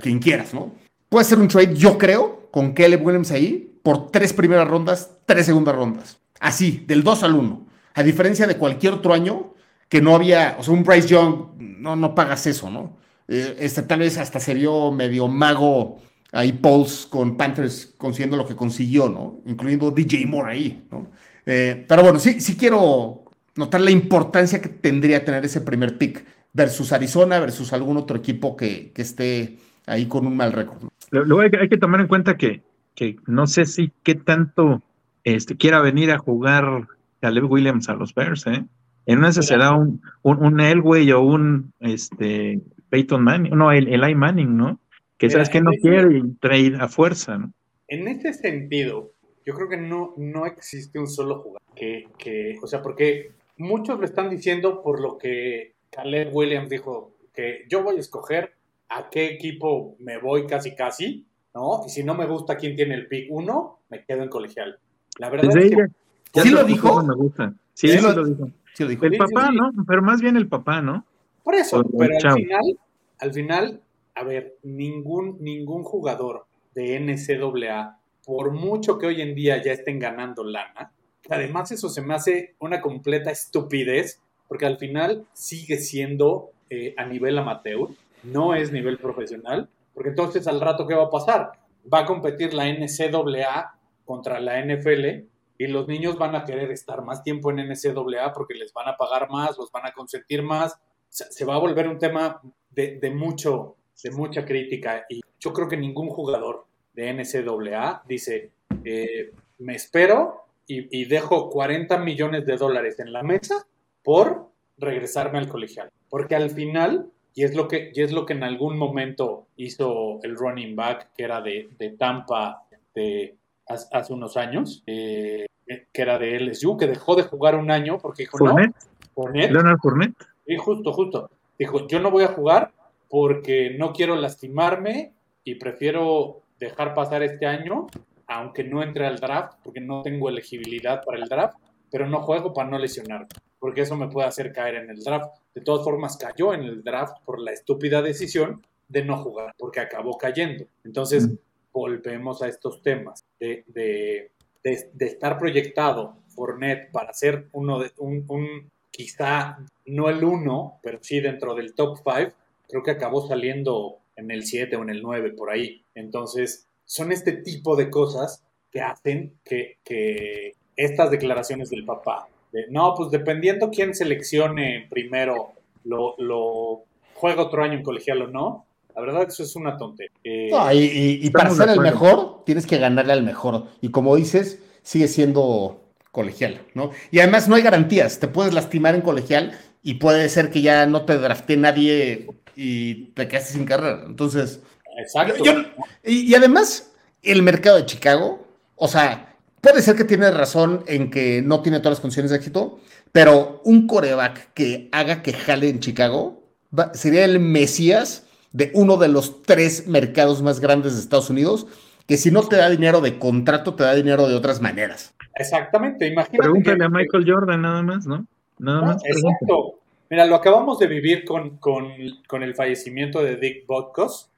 [0.00, 0.72] quien quieras, ¿no?
[1.08, 5.46] Puede hacer un trade, yo creo, con Caleb Williams ahí, por tres primeras rondas, tres
[5.46, 6.18] segundas rondas.
[6.40, 7.66] Así, del 2 al 1.
[7.94, 9.54] A diferencia de cualquier otro año
[9.88, 12.96] que no había, o sea, un Bryce Young, no, no pagas eso, ¿no?
[13.28, 15.98] Eh, este, tal vez hasta se vio medio mago
[16.32, 19.40] ahí Pauls con Panthers consiguiendo lo que consiguió, ¿no?
[19.46, 21.10] Incluyendo DJ Moore ahí, ¿no?
[21.46, 23.23] Eh, pero bueno, sí, sí quiero
[23.56, 28.56] notar la importancia que tendría tener ese primer pick versus Arizona, versus algún otro equipo
[28.56, 30.88] que, que esté ahí con un mal récord.
[31.10, 32.62] Luego hay, hay, que tomar en cuenta que,
[32.94, 34.82] que no sé si qué tanto
[35.24, 36.86] este, quiera venir a jugar
[37.20, 38.64] Caleb Williams a los Bears, ¿eh?
[39.06, 44.14] En una será un, un, un, Elway o un este, Peyton Manning, no, el, Eli
[44.14, 44.80] Manning, ¿no?
[45.18, 47.52] Que sabes que no quiere trade a fuerza, ¿no?
[47.88, 49.12] En ese sentido,
[49.44, 53.98] yo creo que no, no existe un solo jugador que, que, o sea, porque muchos
[53.98, 58.54] lo están diciendo por lo que Caleb Williams dijo, que yo voy a escoger
[58.88, 61.82] a qué equipo me voy casi casi, ¿no?
[61.86, 64.78] Y si no me gusta quién tiene el pick uno, me quedo en colegial.
[65.18, 66.40] La verdad Desde es que...
[66.42, 67.02] ¿Sí se lo dijo?
[67.02, 67.54] Me gusta.
[67.74, 67.98] Sí, ¿Sí?
[67.98, 68.48] sí lo dijo.
[68.74, 69.04] Sí lo dijo.
[69.06, 69.56] El Sí, papá, sí, sí.
[69.56, 69.84] ¿no?
[69.86, 71.04] Pero más bien el papá, ¿no?
[71.44, 72.78] Por eso, pero al final,
[73.18, 73.80] al final,
[74.14, 79.98] a ver, ningún, ningún jugador de NCAA, por mucho que hoy en día ya estén
[79.98, 80.90] ganando lana,
[81.28, 87.04] además eso se me hace una completa estupidez, porque al final sigue siendo eh, a
[87.06, 87.88] nivel amateur,
[88.22, 91.52] no es nivel profesional, porque entonces al rato, ¿qué va a pasar?
[91.92, 95.26] Va a competir la NCAA contra la NFL
[95.58, 98.96] y los niños van a querer estar más tiempo en NCAA porque les van a
[98.96, 103.10] pagar más, los van a consentir más, se, va a volver un tema de, de
[103.10, 108.50] mucho, de mucha crítica y yo creo que ningún jugador de NCAA dice,
[108.84, 113.66] eh, me espero y, y dejo 40 millones de dólares en la mesa
[114.02, 114.48] por
[114.78, 115.90] regresarme al colegial.
[116.08, 120.20] Porque al final, y es lo que, y es lo que en algún momento hizo
[120.22, 122.62] el running back, que era de, de Tampa
[122.94, 125.46] de, hace, unos años, eh,
[125.92, 129.52] que era de LSU, que dejó de jugar un año porque dijo, Fournette, no, Fournette,
[129.52, 130.16] Leonard Fournette.
[130.46, 131.30] Sí, justo, justo.
[131.58, 132.72] Dijo, yo no voy a jugar
[133.08, 135.12] porque no quiero lastimarme
[135.44, 137.86] y prefiero dejar pasar este año,
[138.26, 141.56] aunque no entre al draft, porque no tengo elegibilidad para el draft,
[141.90, 145.36] pero no juego para no lesionarme, porque eso me puede hacer caer en el draft.
[145.54, 149.80] De todas formas, cayó en el draft por la estúpida decisión de no jugar, porque
[149.80, 150.64] acabó cayendo.
[150.84, 151.28] Entonces,
[151.72, 154.30] volvemos a estos temas de, de,
[154.62, 160.78] de- de estar proyectado Fournette para ser uno de un, un- quizá no el uno,
[160.82, 162.32] pero sí dentro del top 5,
[162.68, 165.84] creo que acabó saliendo en el 7 o en el 9 por ahí.
[165.94, 172.66] Entonces, son este tipo de cosas que hacen que, que estas declaraciones del papá, de
[172.70, 175.52] no, pues dependiendo quién seleccione primero,
[175.84, 176.82] lo, lo
[177.14, 180.12] juega otro año en colegial o no, la verdad eso es una tontería.
[180.24, 183.66] Eh, No, y, y- y para ser el mejor, tienes que ganarle al mejor.
[183.80, 185.80] Y como dices, sigue siendo
[186.12, 186.90] colegial, ¿no?
[187.10, 188.20] Y además no hay garantías.
[188.20, 193.06] Te puedes lastimar en colegial y puede ser que ya no te drafte nadie y
[193.14, 194.04] te quedaste sin carrera.
[194.06, 194.60] Entonces,
[194.98, 195.42] exacto.
[195.44, 195.62] yo- yo-
[196.04, 201.10] y, y además, el mercado de Chicago, o sea, puede ser que tiene razón en
[201.10, 202.80] que no tiene todas las condiciones de éxito,
[203.12, 206.42] pero un coreback que haga que jale en Chicago
[206.76, 211.66] va- sería el mesías de uno de los tres mercados más grandes de Estados Unidos,
[212.06, 215.14] que si no te da dinero de contrato, te da dinero de otras maneras.
[215.36, 216.38] Exactamente, imagínate.
[216.38, 218.26] Pregúntale que- a Michael Jordan nada más, ¿no?
[218.58, 219.02] Nada No, más.
[219.04, 219.80] exacto.
[220.10, 221.88] Mira, lo acabamos de vivir con, con,
[222.28, 224.28] con el fallecimiento de Dick Butkus,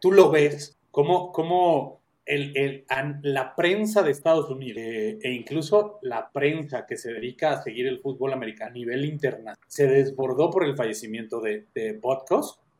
[0.00, 2.84] Tú lo ves, como, como el, el-
[3.22, 7.86] la prensa de Estados Unidos eh, e incluso la prensa que se dedica a seguir
[7.86, 12.00] el fútbol americano a nivel internacional se desbordó por el fallecimiento de, de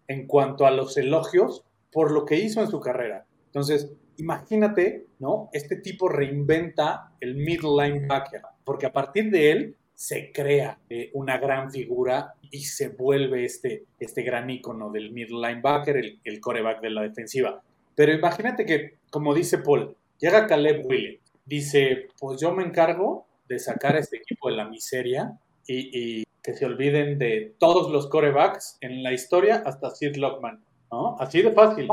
[0.08, 3.24] en cuanto a los elogios por lo que hizo en su carrera.
[3.46, 5.48] Entonces, imagínate, ¿no?
[5.52, 11.38] Este tipo reinventa el middle linebacker, porque a partir de él se crea eh, una
[11.38, 16.80] gran figura y se vuelve este, este gran icono del middle linebacker, el, el coreback
[16.80, 17.62] de la defensiva.
[17.94, 23.58] Pero imagínate que, como dice Paul, llega Caleb Williams, dice, pues yo me encargo de
[23.58, 25.32] sacar a este equipo de la miseria
[25.66, 30.60] y, y que se olviden de todos los corebacks en la historia hasta Sid Lockman,
[30.90, 31.16] ¿no?
[31.18, 31.88] Así de fácil.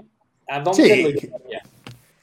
[0.48, 1.04] ¿A dónde Sí.
[1.04, 1.62] lo llevaría?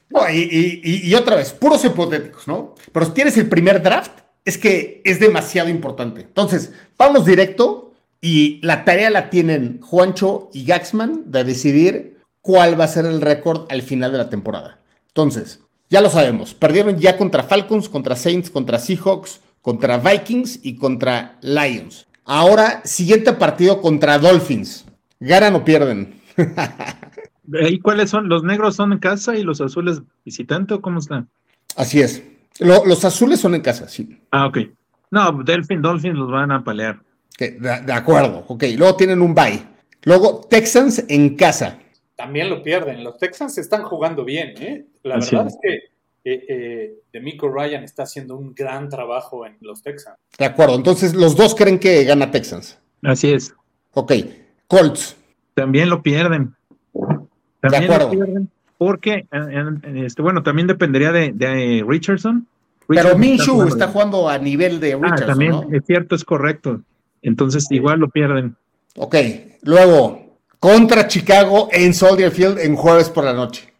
[0.09, 2.75] No, y- y- y otra vez, puros hipotéticos, ¿no?
[2.91, 4.11] Pero si tienes el primer draft,
[4.43, 6.21] es que es demasiado importante.
[6.21, 7.90] Entonces, vamos directo
[8.21, 13.19] y la tarea la tienen Juancho y Gaxman de decidir cuál va a ser el
[13.21, 14.79] récord al final de la temporada.
[15.07, 20.75] Entonces, ya lo sabemos, perdieron ya contra Falcons, contra Saints, contra Seahawks, contra Vikings y
[20.75, 22.07] contra Lions.
[22.23, 24.85] Ahora, siguiente partido contra Dolphins.
[25.19, 26.21] ¿Ganan o pierden?
[27.69, 28.29] ¿Y cuáles son?
[28.29, 31.29] ¿Los negros son en casa y los azules visitante o cómo están?
[31.75, 32.23] Así es.
[32.59, 34.19] Lo- los azules son en casa, sí.
[34.31, 34.59] Ah, ok.
[35.09, 37.01] No, Delfin, Dolphins los van a palear.
[37.41, 38.43] Ok, de, de acuerdo.
[38.47, 39.63] Ok, luego tienen un bye.
[40.03, 41.79] Luego Texans en casa.
[42.15, 43.03] También lo pierden.
[43.03, 44.85] Los Texans están jugando bien, ¿eh?
[45.03, 45.53] La Así verdad es.
[45.55, 45.73] es que
[46.23, 50.17] eh, eh, D'Amico Ryan está haciendo un gran trabajo en los Texans.
[50.37, 50.75] De acuerdo.
[50.75, 52.77] Entonces, los dos creen que gana Texans.
[53.03, 53.53] Así es.
[53.93, 54.13] Ok.
[54.67, 55.15] Colts.
[55.55, 56.53] También lo pierden.
[57.59, 58.05] También acuerdo.
[58.05, 58.49] lo pierden.
[58.77, 59.65] Porque, eh,
[60.05, 62.47] este, bueno, también dependería de, de, Richardson.
[62.87, 63.91] Pero Minshew está bien.
[63.93, 65.67] jugando a nivel de Ah, Richardson, también, ¿no?
[65.71, 66.81] es cierto, es correcto.
[67.21, 68.55] Entonces, igual lo pierden.
[68.97, 69.15] Ok.
[69.63, 73.71] Luego, contra Chicago en Soldier Field en jueves por la noche.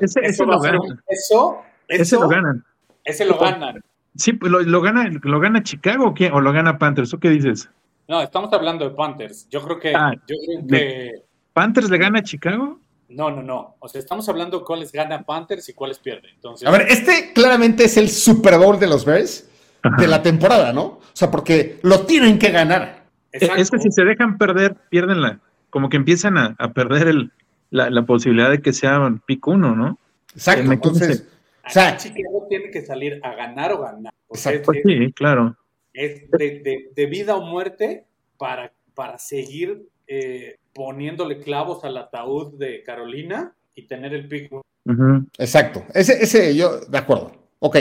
[0.00, 1.02] Ese, lo ganan.
[1.08, 2.64] eso, Ese lo ganan.
[3.04, 3.82] ese lo ganan.
[4.16, 6.32] Sí, pues lo, lo gana, lo gana Chicago o, quién?
[6.32, 7.10] o lo gana Panthers.
[7.10, 7.68] ¿Tú qué dices?
[8.08, 9.48] No, estamos hablando de Panthers.
[9.48, 11.12] Yo creo que, Ah, yo creo de- que
[11.52, 12.78] ¿Panthers le gana a Chicago?
[13.08, 13.76] no, no, no.
[13.80, 16.30] O sea, estamos hablando cuáles gana Panthers y cuáles pierden.
[16.34, 19.48] Entonces, A ver, este claramente es el Super Bowl de los Bears
[19.82, 19.96] Ajá.
[20.00, 20.82] de la temporada, ¿no?
[20.84, 23.04] O sea, porque lo tienen que ganar.
[23.32, 23.60] Exacto.
[23.62, 25.40] Es que si se dejan perder, pierden la.
[25.70, 27.30] Como que empiezan a, a perder el,
[27.70, 29.98] la, la posibilidad de que sean pick uno, ¿no?
[30.34, 30.70] Exacto.
[30.72, 31.26] Entonces,
[31.66, 34.12] o sea, Chicago tiene que salir a ganar o ganar.
[34.30, 34.58] Exacto.
[34.60, 35.56] es- Pues sí, claro.
[35.92, 38.04] es de, de- de vida o muerte
[38.36, 44.52] para, para seguir eh, poniéndole clavos al ataúd de Carolina y tener el pick.
[44.52, 45.26] Ujú.
[45.38, 45.84] exacto.
[45.94, 47.32] Ese, ese, yo, de acuerdo.
[47.60, 47.76] Ok.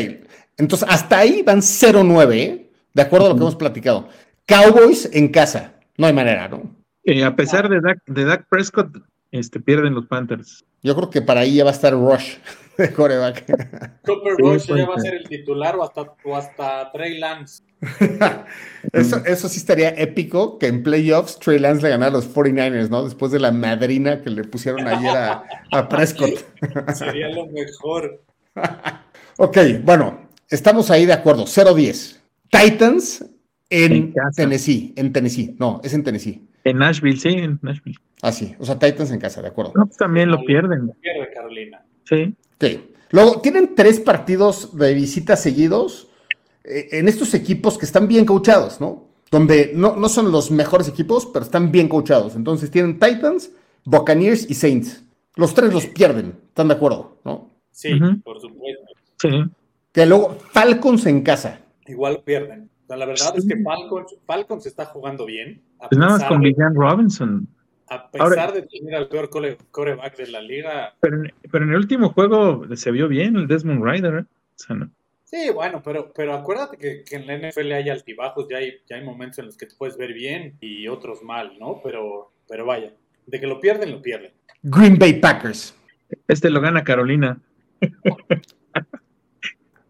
[0.60, 2.70] Entonces, hasta ahí van 0-9, ¿eh?
[2.94, 4.10] De acuerdo a lo que hemos platicado.
[4.46, 5.74] Cowboys en casa.
[5.98, 6.76] No hay manera, ¿no?
[7.04, 8.90] Eh, a pesar de Dak, de Dak Prescott,
[9.32, 10.64] este, pierden los Panthers.
[10.84, 12.36] Yo creo que para ahí ya va a estar Rush
[12.78, 13.46] de coreback.
[14.06, 15.12] Cooper Sí, Rush ya va a ser.
[15.12, 17.64] ser el titular o hasta, o hasta Trey Lance.
[18.92, 22.90] eso, eso sí estaría épico que en playoffs Trey Lance le ganara a los 49ers,
[22.90, 23.04] ¿no?
[23.06, 26.44] Después de la madrina que le pusieron ayer a, a Prescott.
[26.94, 28.22] Sería lo mejor.
[29.38, 31.46] Ok, bueno, estamos ahí de acuerdo.
[31.46, 32.20] 0-10.
[32.50, 33.26] Titans
[33.70, 34.14] en.
[34.36, 34.94] Tennessee.
[34.96, 35.56] En Tennessee.
[35.60, 36.42] No, es en Tennessee.
[36.64, 37.98] En Nashville, sí, en Nashville.
[38.22, 38.56] Ah, sí.
[38.60, 39.74] O sea, Titans en casa, de acuerdo.
[39.76, 40.92] No, pues también lo pierden.
[41.02, 41.84] Pierde Carolina.
[42.04, 42.36] Sí.
[42.56, 42.66] Ok.
[43.12, 46.10] Luego, tienen tres partidos de visita seguidos
[46.64, 49.08] eh, en estos equipos que están bien coachados, ¿no?
[49.32, 52.36] Donde no, no son los mejores equipos, pero están bien coachados.
[52.36, 53.52] Entonces tienen Titans,
[53.86, 55.04] Buccaneers y Saints.
[55.36, 57.20] Los tres los pierden, ¿están de acuerdo?
[57.24, 57.50] ¿No?
[57.72, 58.86] Sí, por supuesto.
[59.22, 59.30] Sí.
[59.92, 61.60] Que luego Falcons en casa.
[61.88, 62.70] Igual pierden.
[62.84, 65.62] O sea, la verdad es que Falcons, Falcons está jugando bien.
[65.80, 67.48] A Pues nada más con Villan Robinson.
[67.88, 70.94] A pesar Ahora- de tener al peor core- coreback de la liga.
[71.00, 74.14] Pero en, pero en el último juego se vio bien el Desmond Ryder.
[74.20, 74.22] ¿eh?
[74.22, 74.90] O sea, no.
[75.24, 78.96] Sí, bueno, pero, pero acuérdate que, que en la NFL hay altibajos, ya hay, ya
[78.96, 81.82] hay momentos en los que te puedes ver bien y otros mal, ¿no?
[81.84, 82.94] Pero, pero vaya,
[83.28, 84.32] de que lo pierden, lo pierden.
[84.64, 85.76] Green Bay Packers.
[86.28, 87.40] Este lo gana Carolina.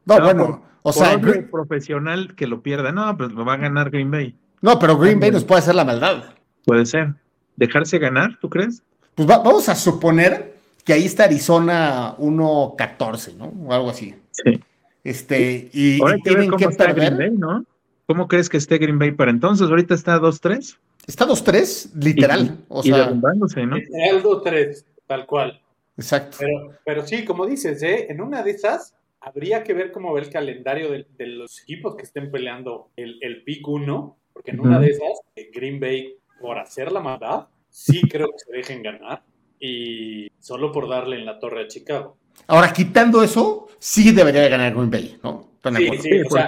[0.10, 2.92] No, No, bueno, por- o Por sea, Green- profesional que lo pierda.
[2.92, 4.36] No, pues lo va a ganar Green Bay.
[4.62, 6.24] no, pero Green Bay nos puede hacer la maldad.
[6.66, 7.14] Puede ser.
[7.56, 8.82] ¿Dejarse ganar, tú crees?
[9.16, 13.46] Pues va- vamos a suponer que ahí está Arizona 1-14, ¿no?
[13.68, 14.16] O algo así.
[14.32, 14.60] Sí.
[15.04, 17.16] Este, y, Ahora y que tienen cómo que está perder.
[17.16, 17.66] Green Bay, ¿no?
[18.08, 19.70] ¿Cómo crees que esté Green Bay para entonces?
[19.70, 20.78] Ahorita está 2-3.
[21.08, 22.58] Está 2-3, literal.
[22.60, 23.78] Y, o y sea, derrumbándose, ¿no?
[23.78, 25.62] El 2-3, tal cual.
[25.98, 26.38] exacto.
[26.40, 28.08] Pero, pero sí, como dices, ¿eh?
[28.10, 31.96] en una de esas habría que ver cómo ve el calendario de, de los equipos
[31.96, 36.16] que estén peleando el, el pick 1, porque en una de esas, eh, Green Bay,
[36.42, 39.24] por hacer la maldad, sí creo que se dejen ganar
[39.60, 42.18] y solo por darle en la torre a Chicago.
[42.48, 45.50] Ahora, quitando eso, sí debería de ganar Green Bay, ¿no?
[45.56, 46.10] ¿Están de Sí, sí.
[46.10, 46.48] Sí, o sea.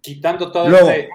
[0.00, 1.08] Quitando toda, Luego- este-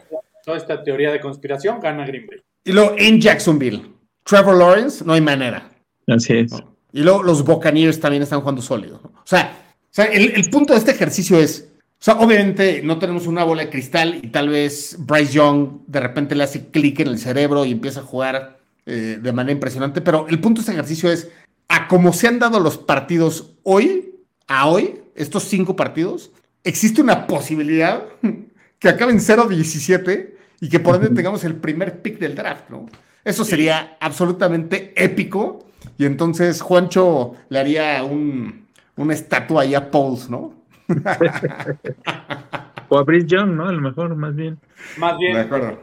[0.44, 2.40] toda esta teoría de conspiración, gana Green Bay.
[2.66, 3.82] Y luego en Jacksonville,
[4.24, 5.70] Trevor Lawrence, no hay manera.
[6.08, 6.52] Así es.
[6.52, 6.76] ¿no?
[6.92, 9.00] Y luego los Buccaneers también están jugando sólido.
[9.04, 9.10] ¿no?
[9.10, 9.63] O sea,
[9.96, 13.64] sea, el, el punto de este ejercicio es, o sea, obviamente no tenemos una bola
[13.64, 17.66] de cristal y tal vez Bryce Young de repente le hace clic en el cerebro
[17.66, 21.30] y empieza a jugar eh, de manera impresionante, pero el punto de este ejercicio es,
[21.70, 24.16] a como se han dado los partidos hoy,
[24.48, 26.32] a hoy, estos cinco partidos,
[26.64, 28.04] existe una posibilidad
[28.80, 32.88] que acaben 0-17 y que por ende tengamos el primer pick del draft, ¿no?
[33.24, 35.66] Eso sería absolutamente épico.
[35.98, 38.63] Y entonces Juancho le haría un,
[38.96, 40.54] una estatua ahí a Pauls, ¿no?
[42.90, 43.68] O a Brice Young, ¿no?
[43.68, 44.60] A lo mejor, más bien.
[44.98, 45.80] Más bien, acuerdo.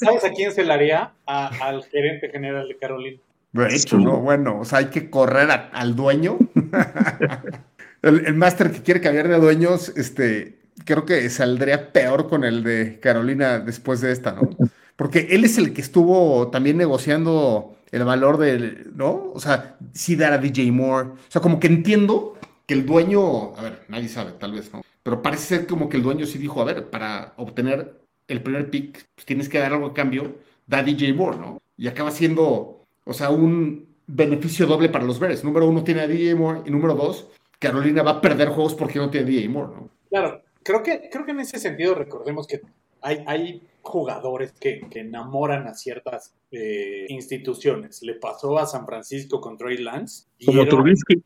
[0.00, 1.12] ¿sabes a quién se la haría?
[1.26, 3.18] A- al gerente general de Carolina.
[3.52, 4.18] De hecho, ¿no?
[4.20, 6.36] Bueno, o sea, hay que correr al dueño.
[8.02, 12.64] el, el máster que quiere cambiar de dueños, este, creo que saldría peor con el
[12.64, 14.50] de Carolina después de esta, ¿no?
[14.96, 19.32] Porque él es el que estuvo también negociando el valor del, ¿no?
[19.34, 21.10] O sea, sí dar a DJ Moore.
[21.10, 24.82] O sea, como que entiendo que el dueño, a ver, nadie sabe, tal vez, ¿no?
[25.02, 28.70] Pero parece ser como que el dueño sí dijo, a ver, para obtener el primer
[28.70, 31.62] pick, pues tienes que dar algo a cambio, da DJ Moore, ¿no?
[31.76, 35.44] Y acaba siendo, o sea, un beneficio doble para los Bears.
[35.44, 37.28] Número uno tiene a DJ Moore y número dos,
[37.58, 39.90] Carolina va a perder juegos porque no tiene DJ Moore, ¿no?
[40.10, 42.62] Claro, creo que, creo que en ese sentido recordemos que
[43.00, 48.02] hay, hay jugadores que, que enamoran a ciertas eh, instituciones.
[48.02, 50.26] Le pasó a San Francisco con Trey Lance.
[50.44, 51.22] Como era- Trubisky.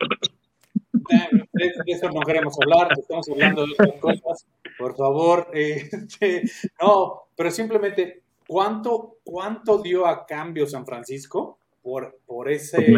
[1.11, 1.29] Eh,
[1.85, 4.47] de eso no queremos hablar, estamos hablando de otras cosas.
[4.79, 5.91] Por favor, eh,
[6.81, 12.95] no, pero simplemente, ¿cuánto, ¿cuánto dio a cambio San Francisco por, por, ese,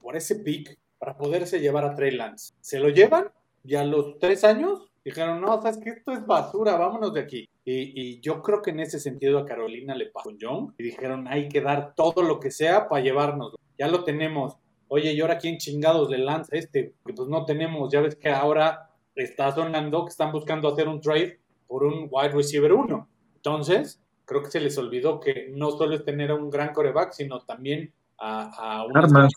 [0.00, 2.54] por ese pick para poderse llevar a Trey Lance?
[2.60, 3.26] ¿Se lo llevan?
[3.64, 7.48] Y a los tres años dijeron, no, sabes que esto es basura, vámonos de aquí.
[7.64, 10.84] Y, y yo creo que en ese sentido a Carolina le pasó con Young y
[10.84, 13.54] dijeron, hay que dar todo lo que sea para llevarnos.
[13.78, 14.56] Ya lo tenemos.
[14.88, 16.92] Oye, ¿y ahora quién chingados le lanza este?
[17.04, 21.00] Que pues no tenemos, ya ves que ahora está sonando que están buscando hacer un
[21.00, 23.08] trade por un wide receiver 1.
[23.36, 27.12] Entonces, creo que se les olvidó que no solo es tener a un gran coreback,
[27.12, 29.32] sino también a, a unos Armas.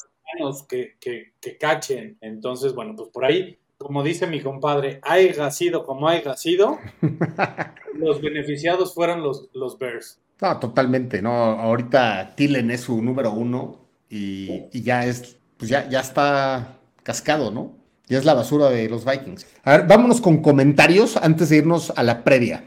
[0.68, 2.18] que, que, que cachen.
[2.22, 6.80] Entonces, bueno, pues por ahí, como dice mi compadre, haya sido como haya sido,
[7.94, 10.20] los beneficiados fueron los, los Bears.
[10.42, 11.32] No, totalmente, no.
[11.32, 17.52] Ahorita Tillen es su número uno y, y ya es, pues ya, ya está cascado,
[17.52, 17.74] ¿no?
[18.08, 19.48] Ya es la basura de los Vikings.
[19.64, 22.64] A ver, vámonos con comentarios antes de irnos a la previa.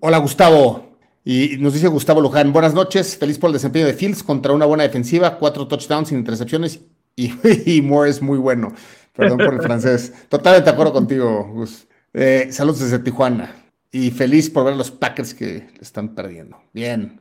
[0.00, 0.98] Hola, Gustavo.
[1.24, 4.66] Y nos dice Gustavo Luján, buenas noches, feliz por el desempeño de Fields contra una
[4.66, 6.80] buena defensiva, cuatro touchdowns sin intercepciones
[7.16, 7.32] y,
[7.66, 8.74] y Moore es muy bueno.
[9.14, 10.12] Perdón por el francés.
[10.28, 11.86] Totalmente de acuerdo contigo, Gus.
[12.12, 13.54] Eh, saludos desde Tijuana.
[13.90, 16.58] Y feliz por ver los Packers que están perdiendo.
[16.72, 17.20] Bien.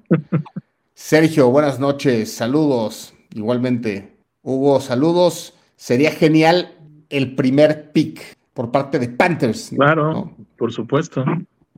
[0.95, 2.33] Sergio, buenas noches.
[2.33, 3.13] Saludos.
[3.33, 4.17] Igualmente.
[4.41, 5.53] Hugo, saludos.
[5.75, 6.75] Sería genial
[7.09, 9.71] el primer pick por parte de Panthers.
[9.75, 10.37] Claro, ¿no?
[10.57, 11.23] por supuesto.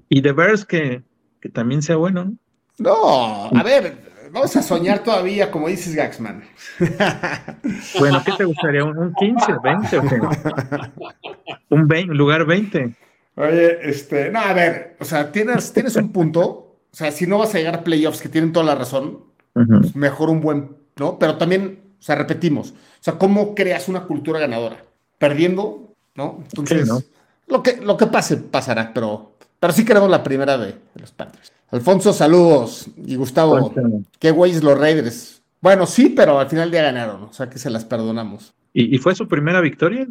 [0.07, 1.03] Y de Bears que,
[1.41, 2.25] que también sea bueno.
[2.25, 2.37] ¿no?
[2.77, 4.04] No, a ver,
[4.35, 6.43] vamos a soñar todavía, como dices Gaxman.
[7.99, 8.83] Bueno, ¿qué te gustaría?
[8.83, 10.19] ¿Un, un 15, 20 o qué?
[11.69, 12.93] Un 20, un lugar 20.
[13.37, 16.43] Oye, este, no, a ver, o sea, tienes, tienes un punto.
[16.91, 19.23] O sea, si no vas a llegar a playoffs, que tienen toda la razón,
[19.53, 21.17] pues mejor un buen, ¿no?
[21.17, 24.83] Pero también, o sea, repetimos, o sea, ¿cómo creas una cultura ganadora?
[25.17, 26.39] Perdiendo, ¿no?
[26.43, 27.01] Entonces, Sí, ¿no?
[27.47, 31.11] Lo, que, lo que pase, pasará, pero, pero sí queremos la primera de, de los
[31.11, 31.54] Panthers.
[31.71, 32.87] Alfonso, saludos.
[33.05, 33.73] Y Gustavo,
[34.19, 35.41] qué güeyes los Raiders.
[35.61, 38.53] Bueno, sí, pero al final ya ganaron, o sea que se las perdonamos.
[38.73, 40.05] ¿Y, y fue su primera victoria?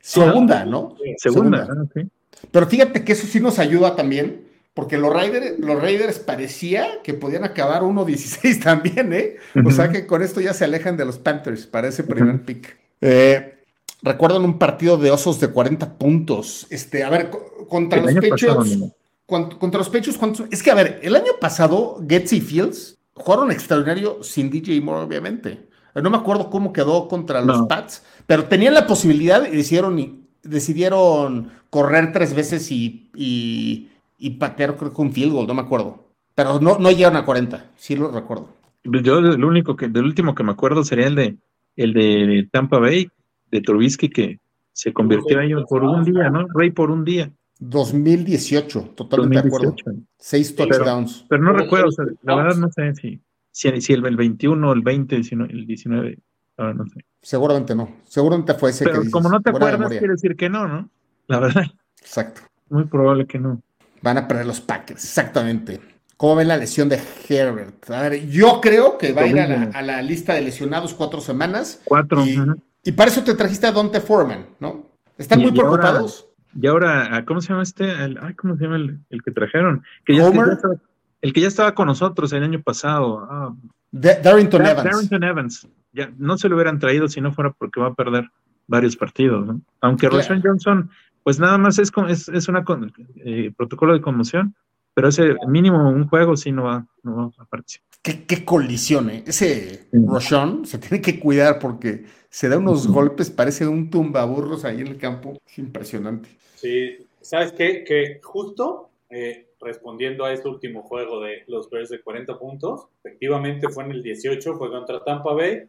[0.00, 0.96] Segunda, ¿no?
[1.18, 1.66] Segunda.
[1.66, 1.88] Segunda.
[1.96, 2.02] ah.
[2.50, 7.12] Pero fíjate que eso sí nos ayuda también, porque los Raiders, los Raiders parecía que
[7.14, 9.36] podían acabar 1-16 también, ¿eh?
[9.64, 12.76] O sea que con esto ya se alejan de los Panthers para ese primer pick.
[13.00, 13.56] Eh,
[14.02, 16.66] Recuerdan un partido de osos de 40 puntos.
[16.70, 18.92] Este, a ver, co- contra El los pasado, Patriots.
[19.30, 20.46] Contra los Patriots, ¿cuántos?
[20.50, 25.04] Es que, a ver, el año pasado, Getz y Fields jugaron extraordinario sin DJ Moore,
[25.04, 25.68] obviamente.
[25.94, 27.68] No me acuerdo cómo quedó contra los No.
[27.68, 34.76] Pats, pero tenían la posibilidad y decidieron, decidieron correr tres veces y, y, y patear,
[34.76, 36.10] creo que un field goal, no me acuerdo.
[36.34, 38.48] Pero no, no llegaron a 40, sí lo recuerdo.
[38.84, 41.36] Yo el único que, del último que me acuerdo sería el de
[41.76, 43.08] el de Tampa Bay,
[43.50, 44.38] de Trubisky, que
[44.72, 46.46] se convirtió ahí por un día, ¿no?
[46.54, 47.30] Rey por un día.
[47.60, 49.68] 2018, totalmente de acuerdo.
[49.70, 50.06] 2018.
[50.18, 51.24] Seis touchdowns.
[51.28, 54.72] Pero no recuerdo, o sea, la verdad no sé si, si, si el, el 21,
[54.72, 56.18] el 20, el 19, el 19,
[56.56, 57.04] ahora no sé.
[57.22, 57.96] Seguramente no.
[58.06, 60.66] Seguramente fue ese que Pero dices, como no te de acuerdas, quiere decir que no,
[60.66, 60.88] ¿no?
[61.26, 61.64] La verdad,
[62.00, 62.40] Exacto.
[62.70, 63.62] muy probable que no.
[64.02, 65.80] Van a perder los Packers, exactamente.
[66.16, 66.98] ¿Cómo ven la lesión de
[67.28, 67.88] Herbert?
[67.90, 70.92] A ver, yo creo que va a ir a la, a la lista de lesionados
[70.94, 71.80] cuatro semanas.
[71.84, 72.24] Cuatro.
[72.26, 72.38] Y,
[72.84, 74.86] y para eso te trajiste a Dante Foreman, ¿no?
[75.18, 76.26] ¿Están Y- muy y ahora- preocupados?
[76.58, 77.90] Y ahora, ¿a ¿cómo se llama este?
[77.90, 79.82] El, ay, ¿Cómo se llama el, el que trajeron?
[80.04, 80.42] Que ya, Homer.
[80.44, 80.74] que ya estaba-
[81.22, 83.26] el que ya estaba con nosotros el año pasado.
[83.30, 83.54] Ah,
[83.92, 84.84] Darrington Dar- Evans.
[84.84, 85.68] Darrington Evans.
[85.92, 88.28] Ya, no se lo hubieran traído si no fuera porque va a perder
[88.66, 89.60] varios partidos, ¿no?
[89.80, 90.22] Aunque Claro.
[90.22, 90.90] Roshan Johnson,
[91.24, 94.54] pues nada más es, con- es, es una con- eh, protocolo de conmoción,
[94.94, 97.88] pero ese mínimo un juego sí no va, no va a participar.
[98.02, 99.24] ¿Qué, qué colisión, ¿eh?
[99.26, 99.98] Ese Sí.
[100.06, 104.86] Roshan se tiene que cuidar porque se da unos golpes, parece un tumbaburros ahí en
[104.86, 105.38] el campo.
[105.46, 106.28] Es impresionante.
[106.54, 107.84] Sí, ¿sabes qué?
[107.84, 113.68] Que justo eh, respondiendo a este último juego de los Bears de 40 puntos, efectivamente
[113.68, 115.64] fue en el 18, fue contra Tampa Bay,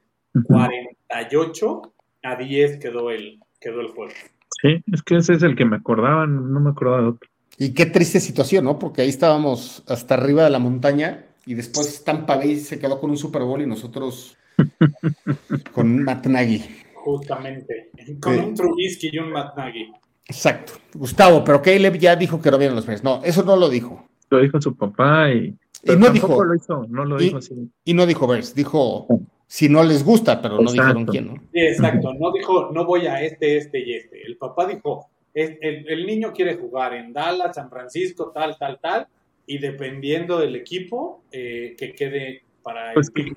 [0.46, 1.94] 48
[2.24, 4.14] a 10 quedó el, quedó el juego.
[4.62, 7.30] Sí, es que ese es el que me acordaba, no me acordaba de otro.
[7.58, 8.80] Y qué triste situación, ¿no?
[8.80, 13.10] Porque ahí estábamos hasta arriba de la montaña y después Tampa Bay se quedó con
[13.10, 14.38] un Super Bowl y nosotros
[15.74, 16.62] con Matt Nagy.
[16.94, 19.92] Justamente, con un Trubisky y un Matt Nagy.
[20.28, 20.74] Exacto.
[20.94, 23.04] Gustavo, pero Caleb ya dijo que no vienen los Bears.
[23.04, 24.08] No, eso no lo dijo.
[24.30, 25.58] Lo dijo su papá y...
[25.84, 26.44] y no dijo...
[26.44, 27.70] Lo hizo, no lo dijo así.
[27.84, 29.08] Y no dijo Bears, dijo
[29.52, 31.34] si no les gusta, pero no dijeron quién, ¿no?
[31.52, 34.26] Sí, exacto, no dijo, no voy a este, este y este.
[34.26, 39.08] El papá dijo, el, el, niño quiere jugar en Dallas, San Francisco, tal, tal, tal,
[39.46, 43.36] y dependiendo del equipo eh, que quede para pues el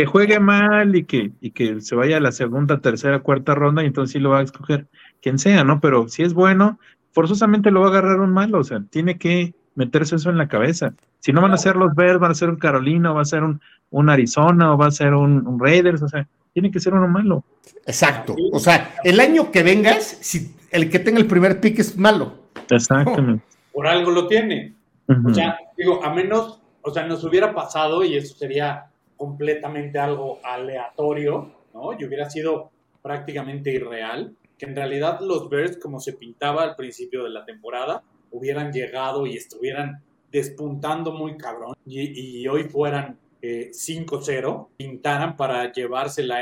[0.00, 3.82] que, juegue mal y que, y que se vaya a la segunda, tercera, cuarta ronda,
[3.82, 4.86] y entonces sí lo va a escoger
[5.20, 5.80] quien sea, ¿no?
[5.80, 6.78] Pero si es bueno,
[7.12, 10.48] forzosamente lo va a agarrar un malo, o sea, tiene que meterse eso en la
[10.48, 10.94] cabeza.
[11.20, 13.26] Si no van a ser los Bears, van a ser un Carolina, o va a
[13.26, 16.94] ser un, un Arizona, o va a ser un, Raiders, o sea, tiene que ser
[16.94, 17.44] uno malo.
[17.86, 18.34] Exacto.
[18.52, 22.34] O sea, el año que vengas, si el que tenga el primer pick es malo.
[22.68, 23.44] Exactamente.
[23.72, 24.74] Por algo lo tiene.
[25.24, 28.89] O sea, digo, a menos, o sea, nos hubiera pasado y eso sería
[29.20, 31.92] completamente algo aleatorio, ¿no?
[31.92, 32.70] Y hubiera sido
[33.02, 38.02] prácticamente irreal, que en realidad los Bears, como se pintaba al principio de la temporada,
[38.30, 40.02] hubieran llegado y estuvieran
[40.32, 46.40] despuntando muy cabrón y, hoy fueran 5-0, eh, pintaran para llevarse la,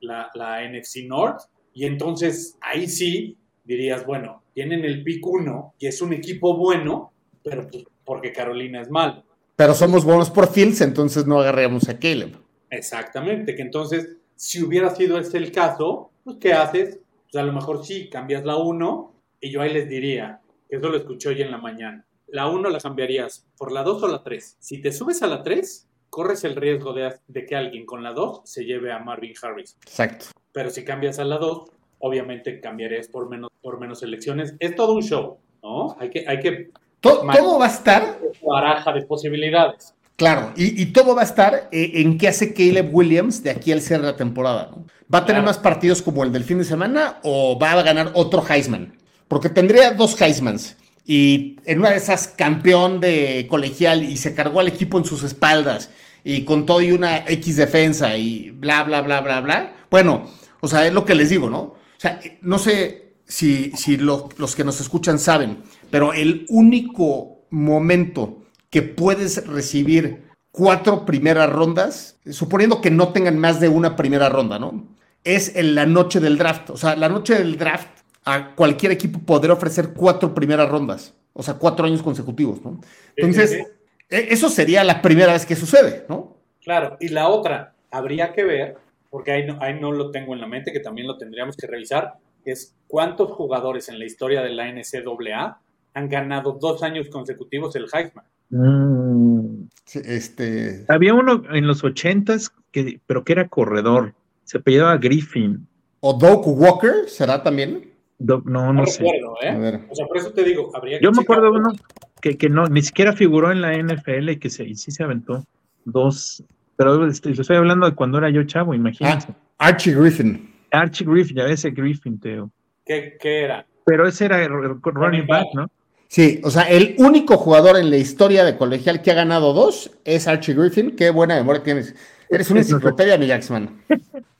[0.00, 1.42] la, la NFC North
[1.72, 7.12] y entonces ahí sí dirías, bueno, tienen el pick 1 y es un equipo bueno,
[7.44, 9.29] pero pues, porque Carolina es malo.
[9.60, 12.34] Pero somos buenos por Fields, entonces no agarramos a Caleb.
[12.70, 16.98] Exactamente, que entonces, si hubiera sido ese el caso, pues ¿qué haces?
[17.30, 20.96] Pues a lo mejor sí, cambias la 1 y yo ahí les diría, eso lo
[20.96, 24.56] escuché hoy en la mañana, la 1 la cambiarías por la 2 o la 3.
[24.58, 28.14] Si te subes a la 3, corres el riesgo de, de que alguien con la
[28.14, 29.76] 2 se lleve a Marvin Harris.
[29.82, 30.28] Exacto.
[30.52, 34.54] Pero si cambias a la 2, obviamente cambiarías por menos, por menos elecciones.
[34.58, 35.98] Es todo un show, ¿no?
[36.00, 36.24] Hay que...
[36.26, 36.70] Hay que
[37.00, 38.18] todo, va a estar...
[38.42, 39.94] Baraja de posibilidades.
[40.16, 43.80] Claro, y, todo va a estar eh, en qué hace Caleb Williams de aquí al
[43.80, 44.68] cierre de la temporada.
[44.70, 44.84] ¿no?
[45.12, 48.10] ¿Va a tener más partidos como el del fin de semana o va a ganar
[48.14, 48.98] otro Heisman?
[49.28, 50.76] Porque tendría dos Heismans
[51.06, 55.22] y en una de esas campeón de colegial y se cargó al equipo en sus
[55.22, 55.90] espaldas
[56.22, 59.72] y con todo y una X defensa y bla, bla, bla, bla, bla.
[59.90, 60.30] Bueno,
[60.60, 61.58] o sea, es lo que les digo, ¿no?
[61.60, 68.42] O sea, no sé si, si los que nos escuchan saben, pero el único momento
[68.70, 74.58] que puedes recibir cuatro primeras rondas, suponiendo que no tengan más de una primera ronda,
[74.58, 74.86] ¿no?
[75.24, 76.70] Es en la noche del draft.
[76.70, 77.88] O sea, la noche del draft
[78.24, 81.14] a cualquier equipo podría ofrecer cuatro primeras rondas.
[81.32, 82.80] O sea, cuatro años consecutivos, ¿no?
[83.16, 83.66] Entonces,
[84.08, 86.36] e, eso sería la primera vez que sucede, ¿no?
[86.62, 88.76] Claro, y la otra, habría que ver
[89.10, 91.66] porque ahí no, ahí no lo tengo en la mente, que también lo tendríamos que
[91.66, 92.14] revisar,
[92.44, 95.60] es cuántos jugadores en la historia de la NCAA
[95.94, 98.24] han ganado dos años consecutivos el Heisman.
[98.50, 99.68] Mm.
[99.94, 100.84] este...
[100.88, 104.14] Había uno en los ochentas, que, pero que era corredor,
[104.44, 105.66] se apellidaba Griffin.
[106.00, 107.90] ¿O Doug Walker será también?
[108.18, 109.04] no, no, no sé.
[109.42, 109.86] ¿eh?
[109.88, 111.72] O sea, por eso te digo, habría que Yo me acuerdo de uno
[112.20, 115.02] que, que, no, ni siquiera figuró en la NFL y que se, y sí se
[115.02, 115.44] aventó
[115.86, 116.44] dos
[116.80, 119.28] pero estoy hablando de cuando era yo chavo, imagínense.
[119.58, 120.50] Ah, Archie Griffin.
[120.70, 122.50] Archie Griffin, ya ese Griffin, Teo.
[122.86, 123.66] ¿Qué, ¿Qué, era?
[123.84, 124.48] Pero ese era el
[124.82, 125.70] running back, ¿no?
[126.10, 129.92] Sí, o sea, el único jugador en la historia de colegial que ha ganado dos
[130.04, 130.96] es Archie Griffin.
[130.96, 131.94] Qué buena memoria tienes.
[132.28, 133.80] Eres una enciclopedia, mi Jacksman.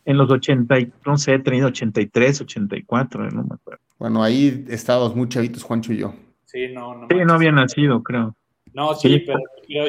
[0.05, 0.75] En los 80,
[1.07, 3.81] no sé, he tenido 83, 84, no me acuerdo.
[4.01, 6.15] Bueno, ahí estábamos muy chavitos, Juancho y yo.
[6.45, 7.07] Sí, no, no.
[7.09, 8.35] Sí, no había nacido, creo.
[8.73, 9.39] No, sí, pero,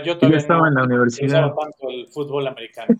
[0.03, 1.47] yo todavía estaba en la universidad.
[1.47, 2.95] tanto el fútbol americano.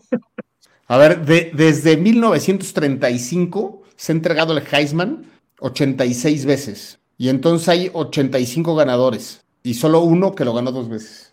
[0.87, 5.25] A ver, desde 1935 se ha entregado el Heisman
[5.59, 7.00] 86 veces.
[7.21, 9.45] Y entonces hay 85 ganadores.
[9.61, 11.31] Y solo uno que lo ganó dos veces.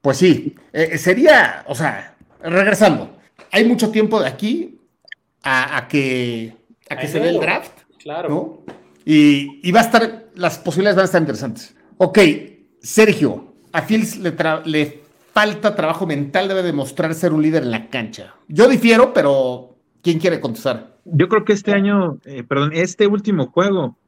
[0.00, 3.14] Pues sí, eh, sería, o sea, regresando.
[3.52, 4.80] Hay mucho tiempo de aquí
[5.42, 6.56] a, que,
[6.88, 7.82] a que se dé el draft.
[8.02, 8.62] Claro.
[9.04, 11.76] Y, y va a estar, las posibilidades van a estar interesantes.
[11.98, 12.20] Ok,
[12.80, 15.02] Sergio, a Fields le,
[15.34, 18.36] falta trabajo mental, debe demostrar ser un líder en la cancha.
[18.48, 20.96] Yo difiero, pero ¿quién quiere contestar?
[21.04, 23.98] Yo creo que este año, eh, perdón, este último juego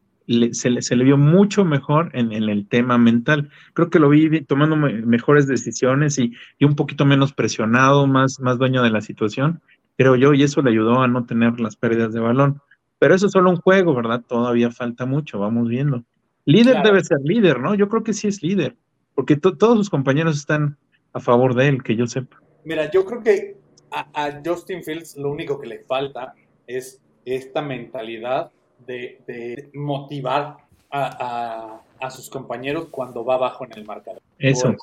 [0.52, 3.50] se, le, vio mucho mejor en, el tema mental.
[3.74, 8.82] Creo que lo vi tomando mejores decisiones y, un poquito menos presionado, más, más dueño
[8.82, 9.60] de la situación,
[9.96, 12.60] creo yo, y eso le ayudó a no tener las pérdidas de balón.
[12.98, 14.22] Pero eso es solo un juego, ¿verdad?
[14.26, 16.02] Todavía falta mucho, vamos viendo.
[16.44, 17.74] Líder debe ser líder, ¿no?
[17.74, 18.76] Yo creo que sí es líder
[19.16, 20.76] porque todos sus compañeros están
[21.12, 22.40] a favor de él, que yo sepa.
[22.64, 23.56] Mira, yo creo que
[23.90, 26.34] a, Justin Fields lo único que le falta
[26.66, 30.58] es esta mentalidad de, motivar
[30.90, 34.22] a, sus compañeros cuando va abajo en el marcador.
[34.38, 34.74] Eso.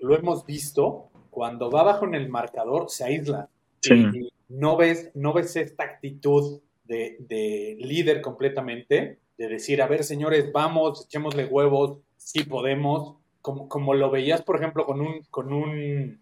[0.00, 3.48] lo hemos visto, cuando va abajo en el marcador se aísla.
[3.84, 10.04] Y no ves, no ves esta actitud de, de, líder completamente, de decir, a ver,
[10.04, 15.52] señores, vamos, echémosle huevos, sí podemos, como, como lo veías, por ejemplo, con un, con
[15.52, 16.20] un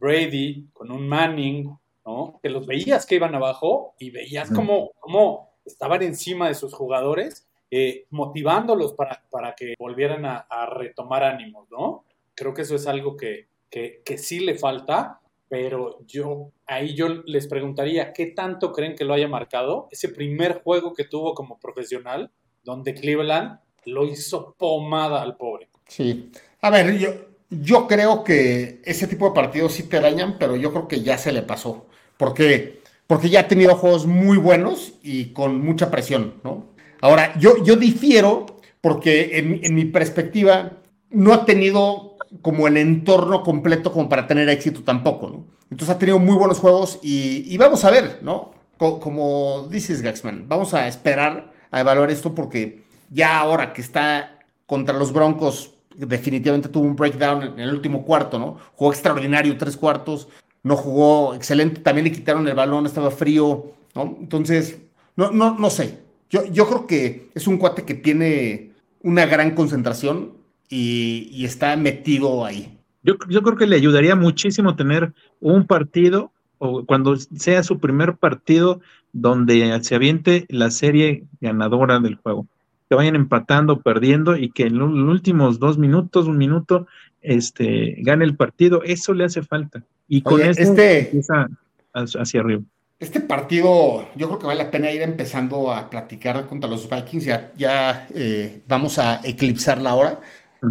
[0.00, 1.70] Brady, con un Manning,
[2.04, 2.38] ¿no?
[2.42, 7.46] Que los veías que iban abajo y veías como, como estaban encima de sus jugadores,
[7.70, 12.04] eh, motivándolos para, para, que volvieran a, retomar ánimos, ¿no?
[12.34, 17.08] Creo que eso es algo que, que, que sí le falta, pero yo ahí yo
[17.26, 21.58] les preguntaría, ¿qué tanto creen que lo haya marcado ese primer juego que tuvo como
[21.58, 22.30] profesional,
[22.62, 25.68] donde Cleveland lo hizo pomada al pobre?
[25.86, 26.30] Sí.
[26.60, 27.10] A ver, yo,
[27.50, 31.18] yo creo que ese tipo de partidos sí te dañan, pero yo creo que ya
[31.18, 31.86] se le pasó.
[32.16, 36.66] Porque, porque ya ha tenido juegos muy buenos y con mucha presión, ¿no?
[37.00, 38.46] Ahora, yo, yo difiero
[38.80, 40.72] porque en, mi perspectiva
[41.10, 45.44] no ha tenido como el entorno completo como para tener éxito tampoco, ¿no?
[45.70, 48.52] Entonces ha tenido muy buenos juegos y, vamos a ver, ¿no?
[48.76, 54.94] como dices, Gaxman, vamos a esperar a evaluar esto porque ya ahora que está contra
[54.94, 58.58] los Broncos definitivamente tuvo un breakdown en el último cuarto, ¿no?
[58.74, 60.28] Jugó extraordinario, tres cuartos,
[60.64, 63.72] no jugó excelente, también le quitaron el balón, estaba frío.
[63.94, 64.80] Entonces,
[65.14, 66.00] no, no, no sé.
[66.30, 70.32] Yo, yo creo que es un cuate que tiene una gran concentración
[70.68, 72.76] y, está metido ahí.
[73.02, 78.16] Yo, yo, creo que le ayudaría muchísimo tener un partido, o cuando sea su primer
[78.16, 78.80] partido,
[79.12, 82.48] donde se aviente la serie ganadora del juego
[82.88, 86.86] que vayan empatando, perdiendo y que en los últimos dos minutos, un minuto,
[87.22, 89.84] este, gane el partido, eso le hace falta.
[90.08, 91.48] Y con este, empieza
[91.92, 92.62] hacia arriba.
[92.98, 97.24] Este partido, yo creo que vale la pena ir empezando a platicar contra los Vikings.
[97.24, 100.20] Ya, ya eh, vamos a eclipsar la hora.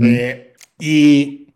[0.01, 1.47] Eh, y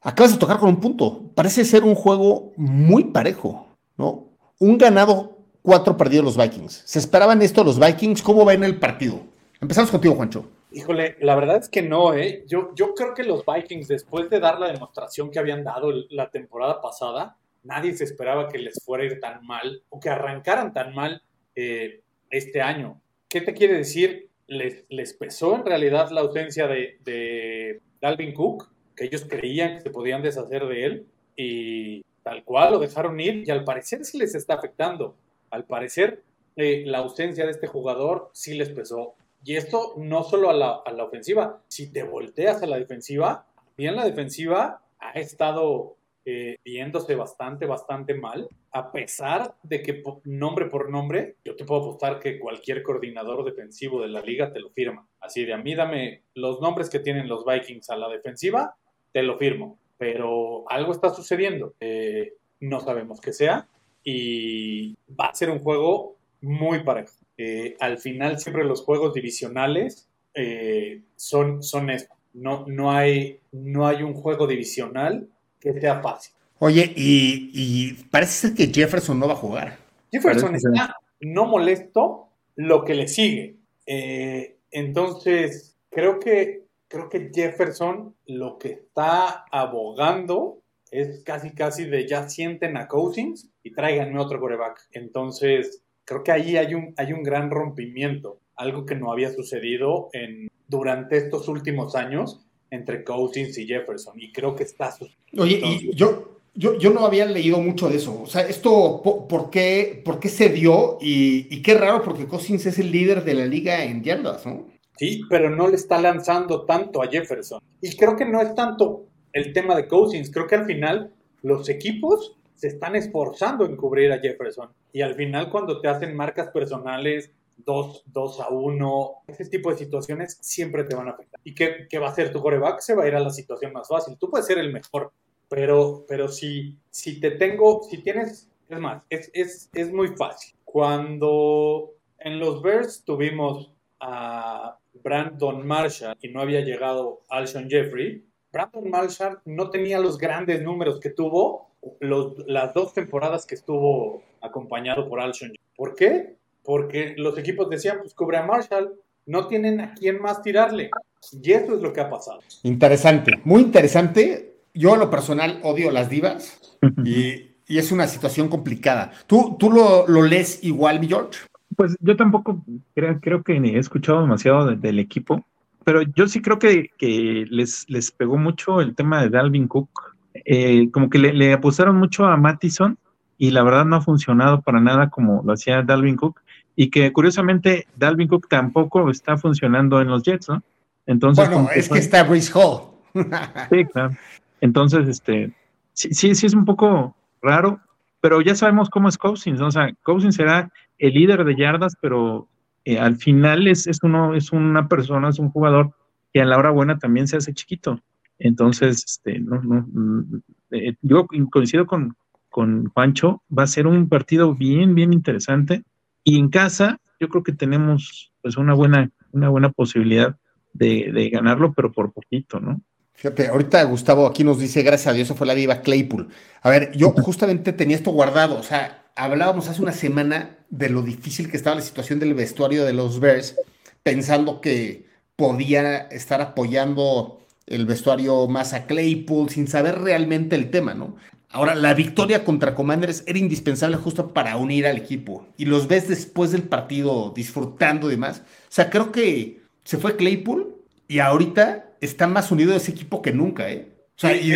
[0.00, 1.30] acabas de tocar con un punto.
[1.34, 4.30] Parece ser un juego muy parejo, ¿no?
[4.58, 6.82] Un ganado, cuatro perdidos los Vikings.
[6.84, 8.22] ¿Se esperaban esto los Vikings?
[8.22, 9.20] ¿Cómo va en el partido?
[9.60, 10.48] Empezamos contigo, Juancho.
[10.70, 12.44] Híjole, la verdad es que no, ¿eh?
[12.46, 16.30] Yo, yo creo que los Vikings, después de dar la demostración que habían dado la
[16.30, 20.72] temporada pasada, nadie se esperaba que les fuera a ir tan mal o que arrancaran
[20.72, 21.22] tan mal
[21.54, 23.00] eh, este año.
[23.28, 24.28] ¿Qué te quiere decir?
[24.48, 29.80] Les, les pesó en realidad la ausencia de, de Dalvin Cook, que ellos creían que
[29.82, 31.06] se podían deshacer de él
[31.36, 35.16] y tal cual lo dejaron ir y al parecer sí les está afectando.
[35.50, 36.22] Al parecer
[36.56, 39.14] eh, la ausencia de este jugador sí les pesó.
[39.46, 44.04] Y esto no solo a la, ofensiva, si te volteas a la defensiva, bien la
[44.04, 45.94] defensiva ha estado
[46.24, 51.82] eh, viéndose bastante, bastante mal, a pesar de que nombre por nombre, yo te puedo
[51.82, 55.06] apostar que cualquier coordinador defensivo de la liga te lo firma.
[55.20, 58.74] Así de a mí dame los nombres que tienen los Vikings a la defensiva,
[59.12, 59.78] te lo firmo.
[59.96, 63.68] Pero algo está sucediendo, eh, no sabemos qué sea,
[64.02, 67.25] y va a ser un juego muy parejo.
[67.38, 72.14] Eh, al final siempre los juegos divisionales eh, son, son esto.
[72.34, 75.28] No, no, hay, no hay un juego divisional
[75.60, 76.34] que sea fácil.
[76.58, 79.78] Oye, y, parece ser que Jefferson no va a jugar.
[80.10, 83.56] Jefferson está no molesto lo que le sigue.
[83.86, 92.06] Eh, entonces, creo que, creo que Jefferson lo que está abogando es casi casi de
[92.06, 94.88] ya sienten a Cousins y tráiganme otro coreback.
[94.92, 100.08] Entonces, creo que ahí hay un, hay un gran rompimiento, algo que no había sucedido
[100.12, 102.40] en, durante estos últimos años
[102.70, 105.42] entre Cousins y Jefferson, y creo que está sucediendo.
[105.42, 109.50] Oye, y yo, yo, yo no había leído mucho de eso, o sea, esto, ¿por,
[109.50, 110.96] qué, por qué se dio?
[111.00, 114.66] Y, y, qué raro, porque Cousins es el líder de la liga en yardas, ¿no?
[114.96, 117.60] Sí, pero no le está lanzando tanto a Jefferson.
[117.82, 121.68] Y creo que no es tanto el tema de Cousins, creo que al final los
[121.68, 124.70] equipos se están esforzando en cubrir a Jefferson.
[124.92, 130.38] Y al final cuando te hacen marcas personales, 2, a 1, ese tipo de situaciones
[130.40, 131.40] siempre te van a afectar.
[131.44, 132.80] ¿Y qué, qué, va a hacer tu coreback?
[132.80, 134.16] Se va a ir a la situación más fácil.
[134.18, 135.12] Tú puedes ser el mejor,
[135.48, 140.54] pero, pero si, si te tengo, si tienes, es más, es, es, es muy fácil.
[140.64, 148.90] Cuando en los Bears tuvimos a Brandon Marshall y no había llegado Alshon Jeffrey, Brandon
[148.90, 155.20] Marshall no tenía los grandes números que tuvo las dos temporadas que estuvo acompañado por
[155.20, 155.52] Alshon.
[155.76, 156.36] ¿Por qué?
[156.64, 158.92] Porque los equipos decían, pues cubre a Marshall,
[159.26, 160.90] no tienen a quién más tirarle.
[161.32, 162.40] Y eso es lo que ha pasado.
[162.62, 164.54] Interesante, muy interesante.
[164.74, 169.12] Yo a lo personal odio las divas y, y es una situación complicada.
[169.26, 171.40] ¿Tú, tú lo, lo lees igual, mi George?
[171.76, 172.62] Pues yo tampoco
[172.94, 175.44] creo, creo que he escuchado demasiado del equipo,
[175.84, 180.15] pero yo sí creo que, que les, les pegó mucho el tema de Dalvin Cook.
[180.44, 182.98] Eh, como que le, le apostaron mucho a Mattison
[183.38, 186.40] y la verdad no ha funcionado para nada como lo hacía Dalvin Cook
[186.74, 190.62] y que curiosamente Dalvin Cook tampoco está funcionando en los Jets, ¿no?
[191.06, 192.82] Entonces, bueno, es que está Brice Hall.
[193.70, 194.14] sí, claro.
[194.60, 195.52] Entonces, este,
[195.92, 197.80] sí, sí, sí es un poco raro,
[198.20, 199.68] pero ya sabemos cómo es Cousins, ¿no?
[199.68, 202.48] o sea, Cousins será el líder de yardas, pero
[202.84, 205.92] eh, al final es, es, uno, es una persona, es un jugador
[206.32, 208.00] que a la hora buena también se hace chiquito.
[208.38, 212.16] Entonces, este, no, no, mm, eh, yo coincido con,
[212.48, 215.84] con Juancho, va a ser un partido bien, bien interesante.
[216.24, 220.36] Y en casa, yo creo que tenemos pues una buena, una buena posibilidad
[220.72, 222.80] de, de ganarlo, pero por poquito, ¿no?
[223.14, 226.28] Fíjate, ahorita Gustavo aquí nos dice, gracias a Dios, fue la viva Claypool.
[226.60, 231.00] A ver, yo justamente tenía esto guardado, o sea, hablábamos hace una semana de lo
[231.00, 233.56] difícil que estaba la situación del vestuario de los Bears,
[234.02, 240.94] pensando que podía estar apoyando el vestuario más a Claypool sin saber realmente el tema,
[240.94, 241.16] ¿no?
[241.50, 245.46] Ahora, la victoria contra Commanders era indispensable justo para unir al equipo.
[245.56, 248.42] Y los ves después del partido disfrutando y demás.
[248.44, 250.76] O sea, creo que se fue Claypool
[251.08, 253.88] y ahorita está más unido ese equipo que nunca, ¿eh?
[254.16, 254.50] O sea, y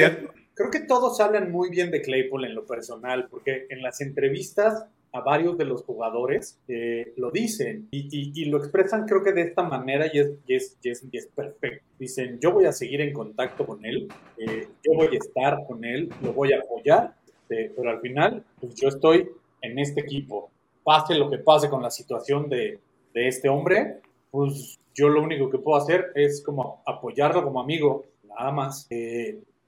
[0.54, 4.84] creo que todos hablan muy bien de Claypool en lo personal, porque en las entrevistas
[5.12, 9.62] a varios de los jugadores eh, lo dicen y, lo expresan creo que de esta
[9.62, 11.84] manera y es, y es, es, perfecto.
[11.98, 14.08] Dicen, yo voy a seguir en contacto con él,
[14.38, 17.14] eh, yo voy a estar con él, lo voy a apoyar,
[17.50, 19.28] eh, pero al final pues yo estoy
[19.62, 20.50] en este equipo.
[20.82, 22.78] Pase lo que pase con la situación de,
[23.12, 24.00] de este hombre,
[24.30, 28.88] pues yo lo único que puedo hacer es como apoyarlo como amigo, nada más.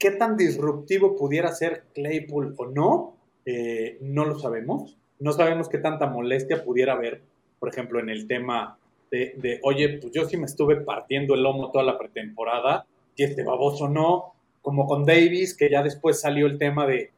[0.02, 3.16] ¿Qué tan disruptivo pudiera ser Claypool o no?
[3.46, 4.98] Eh, no lo sabemos.
[5.22, 7.22] No sabemos qué tanta molestia pudiera haber,
[7.60, 8.76] por ejemplo, en el tema
[9.10, 13.44] de, oye, pues yo sí me estuve partiendo el lomo toda la pretemporada y este
[13.44, 17.10] baboso no, como con Davis, que ya después salió el tema de,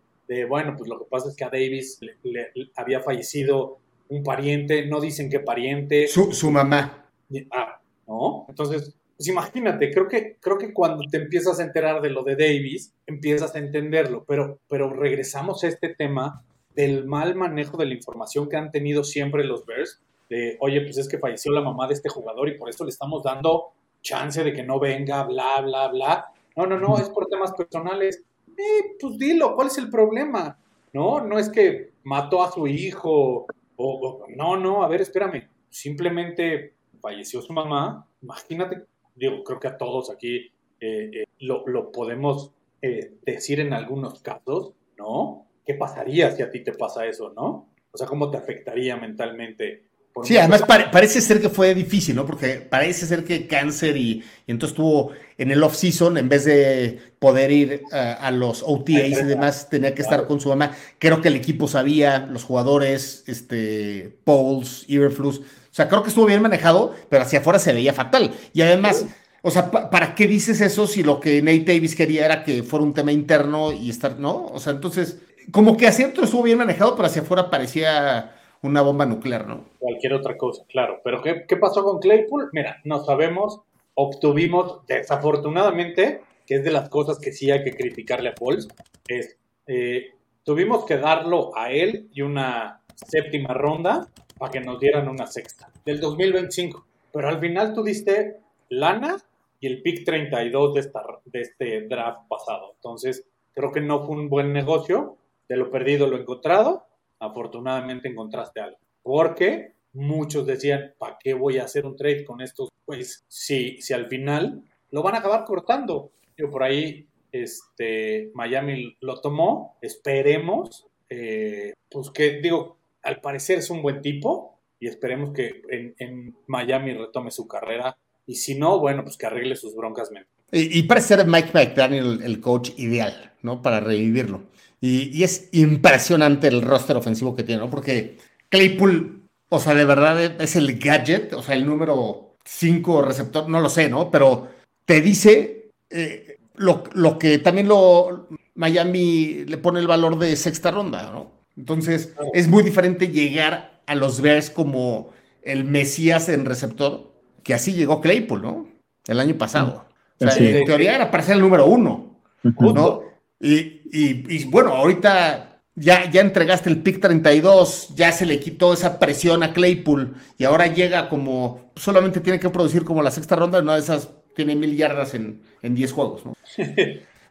[0.49, 3.79] bueno, pues lo que pasa es que a Davis le, había fallecido
[4.09, 6.07] un pariente, no dicen qué pariente.
[6.09, 7.09] Su, su mamá.
[7.53, 8.45] Ah, ¿no?
[8.49, 12.37] Entonces, pues imagínate, creo que, creo que cuando te empiezas a enterar de lo de
[12.37, 16.45] Davis, empiezas a entenderlo, pero, pero regresamos a este tema
[16.75, 20.99] del mal manejo de la información que han tenido siempre los Bears, de, oye, pues
[20.99, 23.73] es que falleció la mamá de este jugador y por eso le estamos dando
[24.03, 26.27] chance de que no venga, bla, bla, bla.
[26.57, 28.23] No, no, no, es por temas personales.
[28.49, 30.59] Eh, pues dilo, ¿cuál es el problema?
[30.93, 33.47] No, no es que mató a su hijo,
[33.77, 38.07] o no, no, a ver, espérame, simplemente falleció su mamá.
[38.23, 42.53] Imagínate digo, creo que a todos aquí eh, eh, lo, podemos
[42.83, 45.47] eh, decir en algunos casos, ¿no?
[45.65, 47.71] ¿Qué pasaría si a ti te pasa eso, no?
[47.91, 49.89] O sea, ¿cómo te afectaría mentalmente?
[50.23, 52.25] sí, además parece ser que fue difícil, ¿no?
[52.25, 57.51] Porque parece ser que cáncer y, entonces estuvo en el off-season, en vez de poder
[57.51, 60.71] ir a los OTAs y demás, tenía que estar con su mamá.
[61.01, 65.41] Creo que el equipo sabía, los jugadores, este, Pauls, Iberflus,
[65.75, 68.33] o sea, creo que estuvo bien manejado, pero hacia afuera se veía fatal.
[68.53, 69.07] Y además,
[69.43, 72.85] o sea, ¿para qué dices eso si lo que Nate Davis quería era que fuera
[72.85, 74.47] un tema interno y estar, ¿no?
[74.47, 75.19] O sea, entonces,
[75.51, 79.65] como que hacia adentro estuvo bien manejado, pero hacia afuera parecía una bomba nuclear, ¿no?
[79.79, 81.01] Cualquier otra cosa, claro.
[81.05, 82.51] Pero ¿qué, qué pasó con Claypool?
[82.53, 83.61] Mira, no sabemos,
[83.95, 88.69] obtuvimos, desafortunadamente, que es de las cosas que sí hay que criticarle a Pauls,
[89.09, 89.37] es,
[89.67, 95.27] eh, tuvimos que darlo a él y una séptima ronda para que nos dieran una
[95.27, 96.87] sexta del 2025.
[97.13, 98.39] Pero al final tú diste
[98.69, 99.17] lana
[99.61, 102.73] y el pick 32 de, esta, de este draft pasado.
[102.77, 105.17] Entonces, creo que no fue un buen negocio.
[105.49, 106.87] De lo perdido, lo encontrado.
[107.19, 108.79] Afortunadamente encontraste algo.
[109.03, 112.69] Porque muchos decían, ¿para qué voy a hacer un trade con estos?
[112.85, 116.13] Pues si, si al final lo van a acabar cortando.
[116.37, 119.77] Yo por ahí, este, Miami lo tomó.
[119.83, 120.87] Esperemos.
[121.09, 125.63] Eh, pues que, digo, al parecer es un buen tipo y esperemos que
[125.99, 127.97] en, Miami retome su carrera.
[128.27, 130.11] Y si no, bueno, pues que arregle sus broncas.
[130.53, 133.63] Y, y parece ser Mike McDaniel el coach ideal, ¿no?
[133.63, 134.43] Para revivirlo.
[134.87, 137.71] Y, es impresionante el roster ofensivo que tiene, ¿no?
[137.71, 138.19] Porque
[138.51, 143.61] Claypool, o sea, de verdad es el gadget, o sea, el número 5 receptor, no
[143.61, 144.11] lo sé, ¿no?
[144.11, 144.49] Pero
[144.85, 150.71] te dice eh, lo, lo, que también lo Miami le pone el valor de sexta
[150.71, 151.33] ronda, ¿no?
[151.57, 155.13] Entonces, es muy diferente llegar a los Bears como
[155.43, 157.11] el Mesías en receptor,
[157.43, 158.69] que así llegó Claypool, ¿no?
[159.07, 159.87] El año pasado.
[160.21, 163.14] O sea, en teoría era para ser el número uno, ¿no?
[163.45, 168.99] Y, y, bueno, ahorita ya, ya entregaste el pick 32, ya se le quitó esa
[168.99, 173.61] presión a Claypool y ahora llega como, solamente tiene que producir como la sexta ronda,
[173.61, 176.35] una de esas tiene mil yardas en, en 10 juegos, ¿no?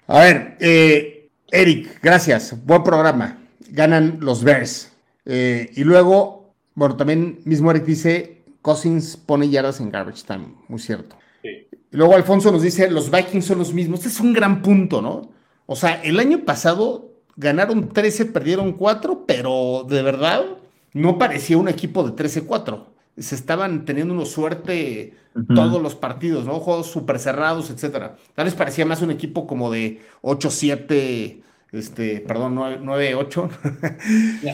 [0.07, 3.39] A ver, eh, Eric, gracias, buen programa,
[3.69, 4.91] ganan los Bears.
[5.25, 10.79] Eh, y luego, bueno, también mismo Eric dice, Cousins pone yardas en garbage time, muy
[10.79, 11.17] cierto.
[11.43, 15.01] Y luego Alfonso nos dice, los Vikings son los mismos, este es un gran punto,
[15.01, 15.32] ¿no?
[15.65, 20.45] O sea, el año pasado ganaron 13, perdieron 4, pero de verdad
[20.93, 22.85] no parecía un equipo de 13-4.
[23.17, 25.13] Se estaban teniendo una suerte
[25.55, 26.59] todos los partidos, ¿no?
[26.59, 28.17] Juegos súper cerrados, etcétera.
[28.35, 31.41] Tal vez parecía más un equipo como de 8-7,
[31.71, 33.49] este, perdón, 9-8.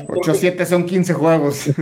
[0.07, 1.65] 8-7 son 15 juegos.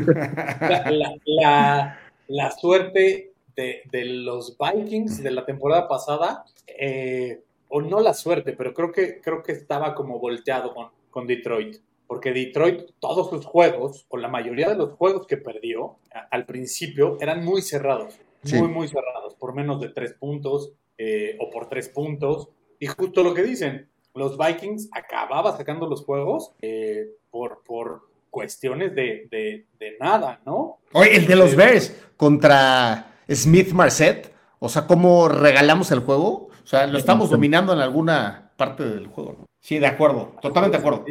[1.25, 6.45] La, la, suerte de, de, los Vikings de la temporada pasada
[6.80, 11.28] eh, o no la suerte, pero creo que, creo que estaba como volteado con, con
[11.28, 11.78] Detroit.
[12.07, 15.97] Porque Detroit, todos sus juegos, o la mayoría de los juegos que perdió
[16.32, 18.18] al principio, eran muy cerrados.
[18.53, 19.36] Muy, muy cerrados.
[19.36, 22.47] Por menos de tres puntos eh, o por tres puntos.
[22.80, 28.95] Y justo lo que dicen, los Vikings acababa sacando los juegos eh, por, por cuestiones
[28.95, 30.80] de, de, de, nada, ¿no?
[30.93, 36.46] Oye, el de los Bears contra Smith Marset, o sea, ¿cómo regalamos el juego?
[36.68, 39.47] O sea, lo estamos dominando en alguna parte del juego.
[39.61, 41.05] Sí, de acuerdo, totalmente de acuerdo.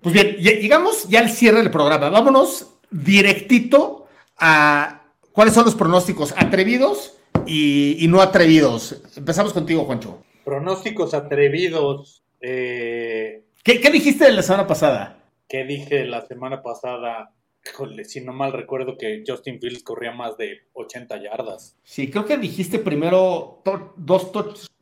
[0.00, 2.08] Pues bien, llegamos ya al cierre del programa.
[2.08, 4.06] Vámonos directito
[4.38, 9.02] a cuáles son los pronósticos atrevidos y, no atrevidos.
[9.14, 10.24] Empezamos contigo, Juancho.
[10.42, 12.22] Pronósticos atrevidos.
[12.40, 15.18] Eh, ¿Qué, ¿Qué, dijiste de la semana pasada?
[15.46, 17.34] ¿Qué dije la semana pasada?
[17.66, 21.76] Híjole, si no mal recuerdo que Justin Fields corría más de 80 yardas.
[21.82, 23.62] Sí, creo que dijiste primero
[23.96, 24.32] dos,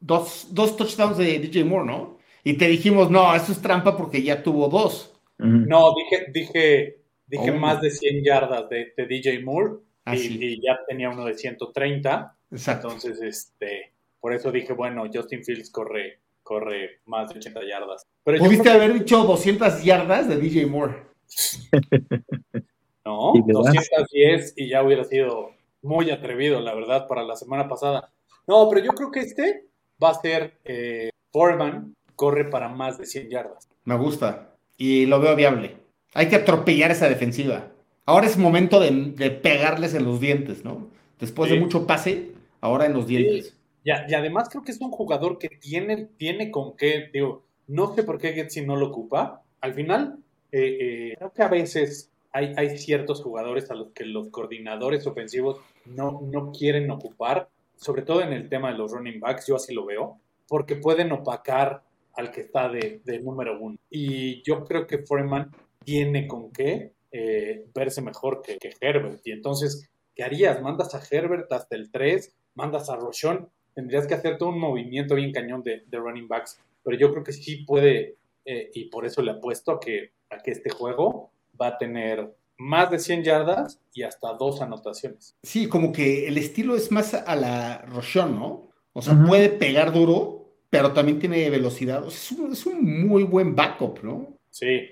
[0.02, 2.18] dos, dos touchdowns de DJ Moore, ¿no?
[2.44, 5.14] Y te dijimos, no, eso es trampa porque ya tuvo dos.
[5.38, 7.54] No, dije, dije, dije oh.
[7.54, 9.74] más de 100 yardas de, DJ Moore
[10.04, 12.36] ah, y, ya tenía uno de 130.
[12.50, 12.88] Exacto.
[12.88, 18.06] Entonces, este, por eso dije, bueno, Justin Fields corre, corre más de 80 yardas.
[18.24, 20.94] Pero ¿Pudiste haber dicho 200 yardas de DJ Moore?
[23.04, 25.50] No, 210 y ya hubiera sido
[25.82, 28.12] muy atrevido, la verdad, para la semana pasada.
[28.46, 29.66] No, pero yo creo que este
[30.02, 33.68] va a ser eh, Foreman, corre para más de 100 yardas.
[33.84, 35.76] Me gusta y lo veo viable.
[36.14, 37.68] Hay que atropellar esa defensiva.
[38.04, 40.90] Ahora es momento de, pegarles en los dientes, ¿no?
[41.20, 43.56] Después de mucho pase, ahora en los dientes.
[43.84, 48.02] Y, además creo que es un jugador que tiene, tiene con qué, digo, no sé
[48.02, 49.42] por qué Getsi no lo ocupa.
[49.60, 50.18] Al final,
[50.50, 55.06] eh, eh, creo que a veces hay, hay, ciertos jugadores a los que los coordinadores
[55.06, 57.48] ofensivos no, no quieren ocupar,
[57.82, 61.10] sobre todo en el tema de los running backs, yo así lo veo, porque pueden
[61.10, 61.82] opacar
[62.14, 63.76] al que está de, número uno.
[63.90, 65.50] Y yo creo que Foreman
[65.84, 69.20] tiene con qué eh, verse mejor que, Herbert.
[69.24, 70.62] Y entonces, ¿qué harías?
[70.62, 72.32] ¿Mandas a Herbert hasta el 3?
[72.54, 73.48] ¿Mandas a Rochon?
[73.74, 76.60] Tendrías que hacer todo un movimiento bien cañón de, running backs.
[76.84, 80.38] Pero yo creo que sí puede, eh, y por eso le apuesto a que, a
[80.38, 82.32] que este juego va a tener
[82.62, 85.36] más de 100 yardas y hasta dos anotaciones.
[85.42, 88.70] Sí, como que el estilo es más a la Rochon, ¿no?
[88.92, 92.06] O sea, puede pegar duro, pero también tiene velocidad.
[92.06, 92.30] Es
[92.66, 94.38] un, muy buen backup, ¿no?
[94.50, 94.90] Sí.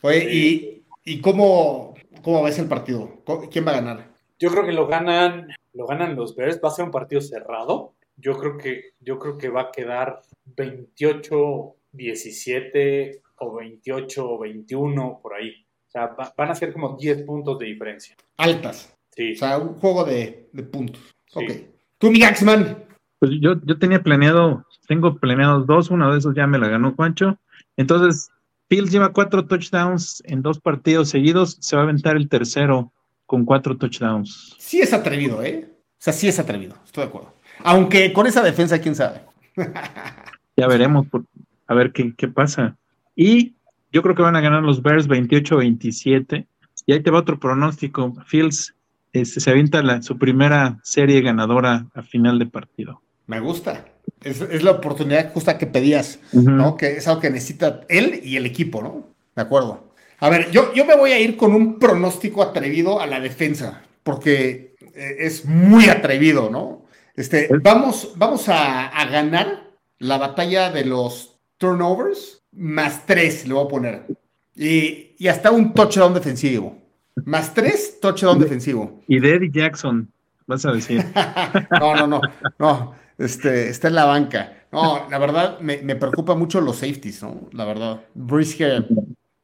[0.00, 3.22] Oye, ¿y, y cómo, cómo ves el partido?
[3.50, 4.14] ¿Quién va a ganar?
[4.38, 6.58] Yo creo que lo ganan, lo ganan los Bears.
[6.62, 7.94] Va a ser un partido cerrado.
[8.16, 10.20] Yo creo que, yo creo que va a quedar
[10.56, 15.63] 28-17 o 28-21 por ahí.
[15.94, 18.16] O sea, van a ser como 10 puntos de diferencia.
[18.36, 18.92] Altas.
[19.14, 19.32] Sí.
[19.32, 21.00] O sea, un juego de, puntos.
[21.34, 21.52] Ok.
[21.98, 22.84] Tú, mi Gaxman.
[23.20, 26.94] Pues yo, yo tenía planeado tengo planeados dos, uno de esos ya me la ganó
[26.94, 27.38] Juancho.
[27.76, 28.30] Entonces,
[28.68, 32.92] Fields lleva cuatro touchdowns en dos partidos seguidos, se va a aventar el tercero
[33.26, 34.56] con cuatro touchdowns.
[34.58, 35.68] Sí es atrevido, ¿eh?
[35.68, 37.34] O sea, sí es atrevido, estoy de acuerdo.
[37.62, 39.22] Aunque con esa defensa, quién sabe.
[40.56, 41.06] ya veremos,
[41.66, 42.76] a ver qué, qué pasa.
[43.16, 43.54] Y
[43.94, 46.46] yo creo que van a ganar los Bears 28-27.
[46.86, 48.12] Y ahí te va otro pronóstico.
[48.26, 48.74] Fields
[49.12, 53.00] este, se avienta la, su primera serie ganadora a final de partido.
[53.26, 53.86] Me gusta.
[54.22, 56.76] Es, la oportunidad justa que pedías, ¿no?
[56.76, 59.06] Que es algo que necesita él y el equipo, ¿no?
[59.34, 59.94] De acuerdo.
[60.18, 63.82] A ver, yo, yo me voy a ir con un pronóstico atrevido a la defensa,
[64.02, 66.84] porque eh, es muy atrevido, ¿no?
[67.14, 73.68] Este, vamos, vamos a, ganar la batalla de los turnovers más tres, le voy a
[73.68, 74.06] poner.
[74.56, 76.78] Y, y hasta un touchdown defensivo.
[77.24, 79.00] Más tres, touchdown defensivo.
[79.06, 80.10] Y Eddie Jackson,
[80.46, 81.04] vas a decir.
[81.80, 82.20] no, no, no,
[82.58, 82.94] no.
[83.18, 84.64] Este, está en la banca.
[84.72, 87.48] No, la verdad, me, preocupa mucho los safeties, ¿no?
[87.52, 88.02] La verdad.
[88.14, 88.86] Brisker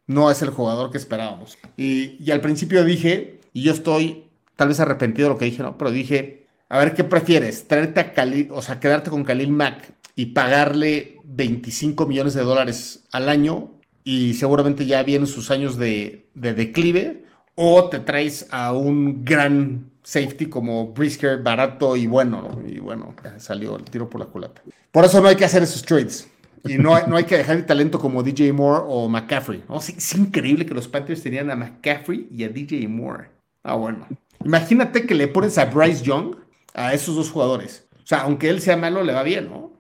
[0.09, 1.57] no es el jugador que esperábamos.
[1.77, 4.25] Y, y al principio dije, y yo estoy
[4.57, 5.79] tal vez arrepentido de lo que dije, ¿no?
[5.79, 7.67] Pero dije, a ver, ¿qué prefieres?
[7.69, 13.05] Traerte a Khalil, o sea, quedarte con Khalil Mack y pagarle 25 millones de dólares
[13.13, 13.73] al año
[14.05, 17.25] y seguramente ya vienen sus años de, declive,
[17.55, 23.77] o te traes a un gran safety como Brisker, barato y bueno, y bueno, salió
[23.77, 24.63] el tiro por la culata.
[24.91, 26.29] Por eso no hay que hacer esos trades.
[26.65, 29.63] Y no no hay que dejar el talento como DJ Moore o McCaffrey.
[29.97, 33.29] es increíble que los Panthers tenían a McCaffrey y a DJ Moore.
[33.63, 34.07] Ah, bueno.
[34.45, 36.37] Imagínate que le pones a Bryce Young
[36.75, 37.87] a esos dos jugadores.
[38.03, 39.73] O sea, aunque él sea malo, le va bien, ¿no?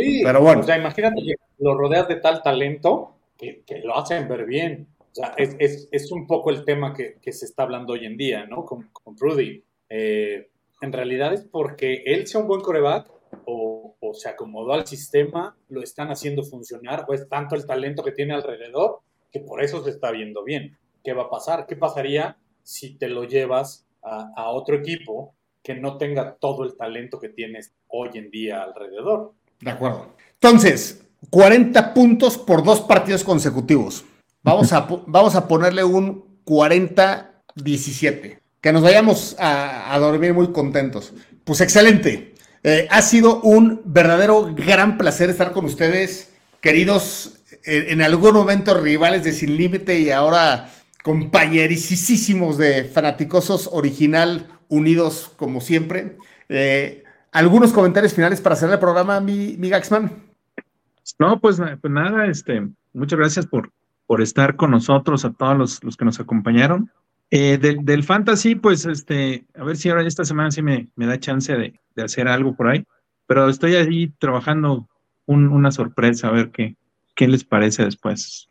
[0.00, 0.60] Sí, pero bueno.
[0.60, 4.88] O sea, imagínate que lo rodeas de tal talento que, lo hacen ver bien.
[5.00, 8.64] O sea, es, un poco el tema que, se está hablando hoy en día, ¿no?
[8.64, 9.62] Con, con Rudy.
[9.88, 13.10] Eh, en realidad es porque él sea un buen coreback
[13.46, 18.04] o, o, se acomodó al sistema, lo están haciendo funcionar, o es tanto el talento
[18.04, 19.00] que tiene alrededor
[19.32, 20.78] que por eso se está viendo bien.
[21.02, 21.66] ¿Qué va a pasar?
[21.66, 25.34] ¿Qué pasaría si te lo llevas a, a otro equipo
[25.68, 29.34] que no tenga todo el talento que tienes hoy en día alrededor.
[29.60, 30.14] De acuerdo.
[30.34, 34.04] Entonces, 40 puntos por dos partidos consecutivos.
[34.42, 38.38] Vamos a, vamos a ponerle un 40-17.
[38.60, 41.12] Que nos vayamos a, dormir muy contentos.
[41.44, 42.34] Pues excelente.
[42.64, 46.30] Eh, ha sido un verdadero gran placer estar con ustedes,
[46.60, 50.70] queridos, en, algún momento rivales de Sin Límite y ahora
[51.04, 56.16] compañerisísimos de Fanaticosos Original unidos como siempre.
[56.48, 60.10] Eh, ¿Algunos comentarios finales para hacer el programa, mi, mi Gaxman?
[61.18, 63.72] No, pues, pues, nada, este, muchas gracias por,
[64.06, 66.90] por estar con nosotros, a todos los, que nos acompañaron.
[67.30, 71.18] Eh, del, fantasy, pues, este, a ver si ahora esta semana sí me, me da
[71.18, 72.86] chance de, hacer algo por ahí,
[73.26, 74.88] pero estoy ahí trabajando
[75.26, 76.76] una sorpresa, a ver qué,
[77.14, 78.48] qué les parece después.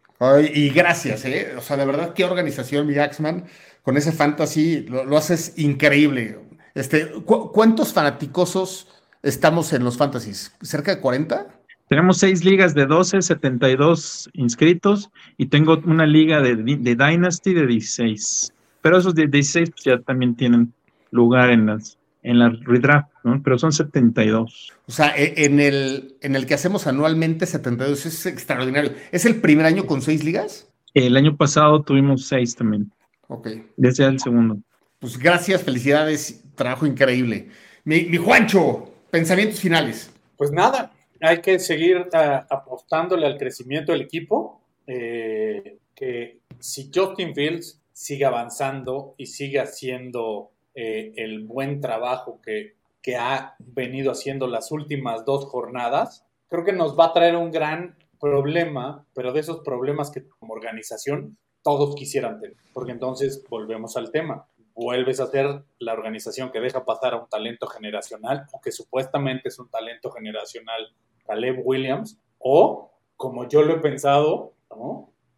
[0.53, 1.55] y gracias, ¿eh?
[1.57, 3.45] O sea, de verdad, qué organización, mi Axman
[3.87, 6.37] con ese fantasy, lo, haces increíble.
[6.77, 8.87] Este, ¿Cuántos fanaticosos
[9.23, 10.55] estamos en los fantasies?
[10.61, 11.47] ¿Cerca de 40?
[11.89, 18.53] Tenemos seis ligas de 12, 72 inscritos y tengo una liga de, Dynasty de 16.
[18.81, 20.71] Pero esos de 16 pues, ya también tienen
[21.09, 23.41] lugar en las en la redraft, ¿no?
[23.41, 24.73] Pero son 72.
[24.85, 28.91] O sea, e, en el, en el que hacemos anualmente 72 es extraordinario.
[29.11, 30.69] ¿Es el primer año con seis ligas?
[30.93, 32.91] El año pasado tuvimos seis también.
[33.29, 33.47] Ok.
[33.77, 34.59] Desde el segundo.
[34.99, 37.47] Pues gracias, felicidades, trabajo increíble.
[37.85, 40.11] Mi, Juancho, pensamientos finales.
[40.35, 40.91] Pues nada,
[41.21, 42.05] hay que seguir
[42.49, 44.61] apostándole al crecimiento del equipo.
[44.85, 52.75] Eh, que si Justin Fields sigue avanzando y sigue haciendo eh, el buen trabajo que,
[53.01, 57.51] que ha venido haciendo las últimas dos jornadas, creo que nos va a traer un
[57.51, 62.57] gran problema, pero de esos problemas que como organización todos quisieran tener.
[62.73, 64.45] Porque entonces volvemos al tema.
[64.77, 69.49] Vuelves a ser la organización que deja pasar a un talento generacional o que supuestamente
[69.49, 70.93] es un talento generacional,
[71.25, 74.53] Caleb Williams, o como yo lo he pensado,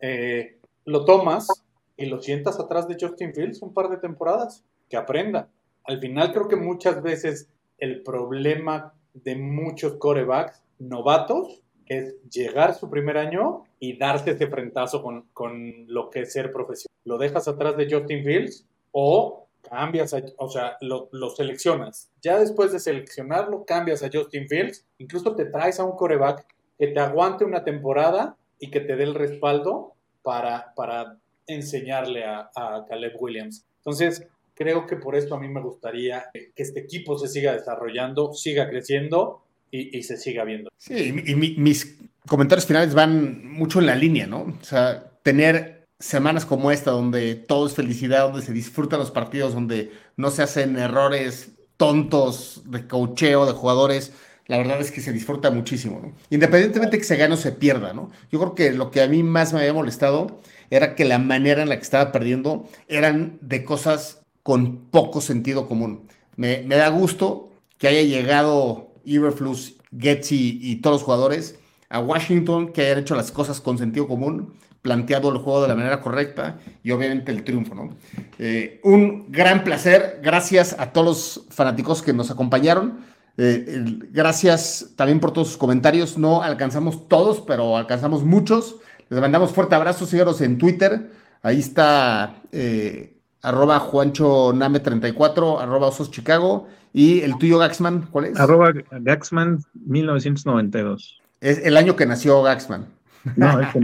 [0.01, 1.47] eh, lo tomas
[1.95, 5.47] y lo sientas atrás de Justin Fields un par de temporadas, que aprenda.
[5.85, 12.89] Al final creo que muchas veces el problema de muchos corebacks novatos es llegar su
[12.89, 16.93] primer año y darte ese frentazo con, con lo que es ser profesional.
[17.05, 22.09] ¿Lo dejas atrás de Justin Fields o cambias, o sea, lo, seleccionas?
[22.21, 26.45] Ya después de seleccionarlo, cambias a Justin Fields, incluso te traes a un coreback
[26.77, 31.17] que te aguante una temporada y que te dé el respaldo para, para
[31.47, 33.65] enseñarle a, a Caleb Williams.
[33.77, 34.27] Entonces,
[34.59, 38.69] creo que por esto a mí me gustaría que este equipo se siga desarrollando, siga
[38.69, 40.69] creciendo y, se siga viendo.
[40.77, 44.55] Sí, y, mis comentarios finales van mucho en la línea, ¿no?
[44.59, 49.53] O sea, tener semanas como esta donde todo es felicidad, donde se disfrutan los partidos,
[49.53, 54.13] donde no se hacen errores tontos de cocheo de jugadores,
[54.47, 56.13] la verdad es que se disfruta muchísimo, ¿no?
[56.29, 58.09] Independientemente de que se gane o se pierda, ¿no?
[58.31, 60.41] Yo creo que lo que a mí más me había molestado
[60.71, 65.67] era que la manera en la que estaba perdiendo eran de cosas con poco sentido
[65.67, 66.07] común.
[66.35, 72.71] Me, me da gusto que haya llegado Iberflus, Getty y todos los jugadores a Washington
[72.71, 76.57] que hayan hecho las cosas con sentido común, planteado el juego de la manera correcta
[76.83, 77.97] y obviamente el triunfo, ¿no?
[78.37, 82.99] Eh, un gran placer, gracias a todos los fanáticos que nos acompañaron.
[83.37, 86.17] Eh, gracias también por todos sus comentarios.
[86.17, 88.77] No alcanzamos todos, pero alcanzamos muchos.
[89.09, 91.11] Les mandamos fuerte abrazo, síganos en Twitter.
[91.41, 96.67] Ahí está eh, arroba Juancho Name 34, arroba Osos Chicago.
[96.93, 98.39] ¿Y el tuyo, Gaxman, cuál es?
[98.39, 101.21] Arroba Gaxman 1992.
[101.41, 102.87] Es el año que nació Gaxman.
[103.35, 103.79] No, es que...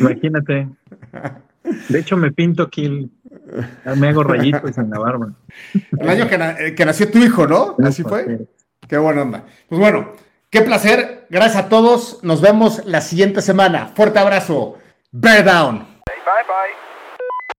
[0.00, 0.68] Imagínate.
[1.88, 3.10] De hecho, me pinto aquí,
[3.96, 5.32] me hago rayitos en la barba.
[5.98, 7.76] El año que, eh, que nació tu hijo, ¿no?
[7.84, 8.46] Así fue.
[8.88, 9.44] Qué buena onda.
[9.68, 10.12] Pues bueno,
[10.50, 11.26] qué placer.
[11.30, 12.20] Gracias a todos.
[12.22, 13.86] Nos vemos la siguiente semana.
[13.94, 14.78] Fuerte abrazo.
[15.12, 15.78] Bear down.
[15.78, 16.79] Bye bye.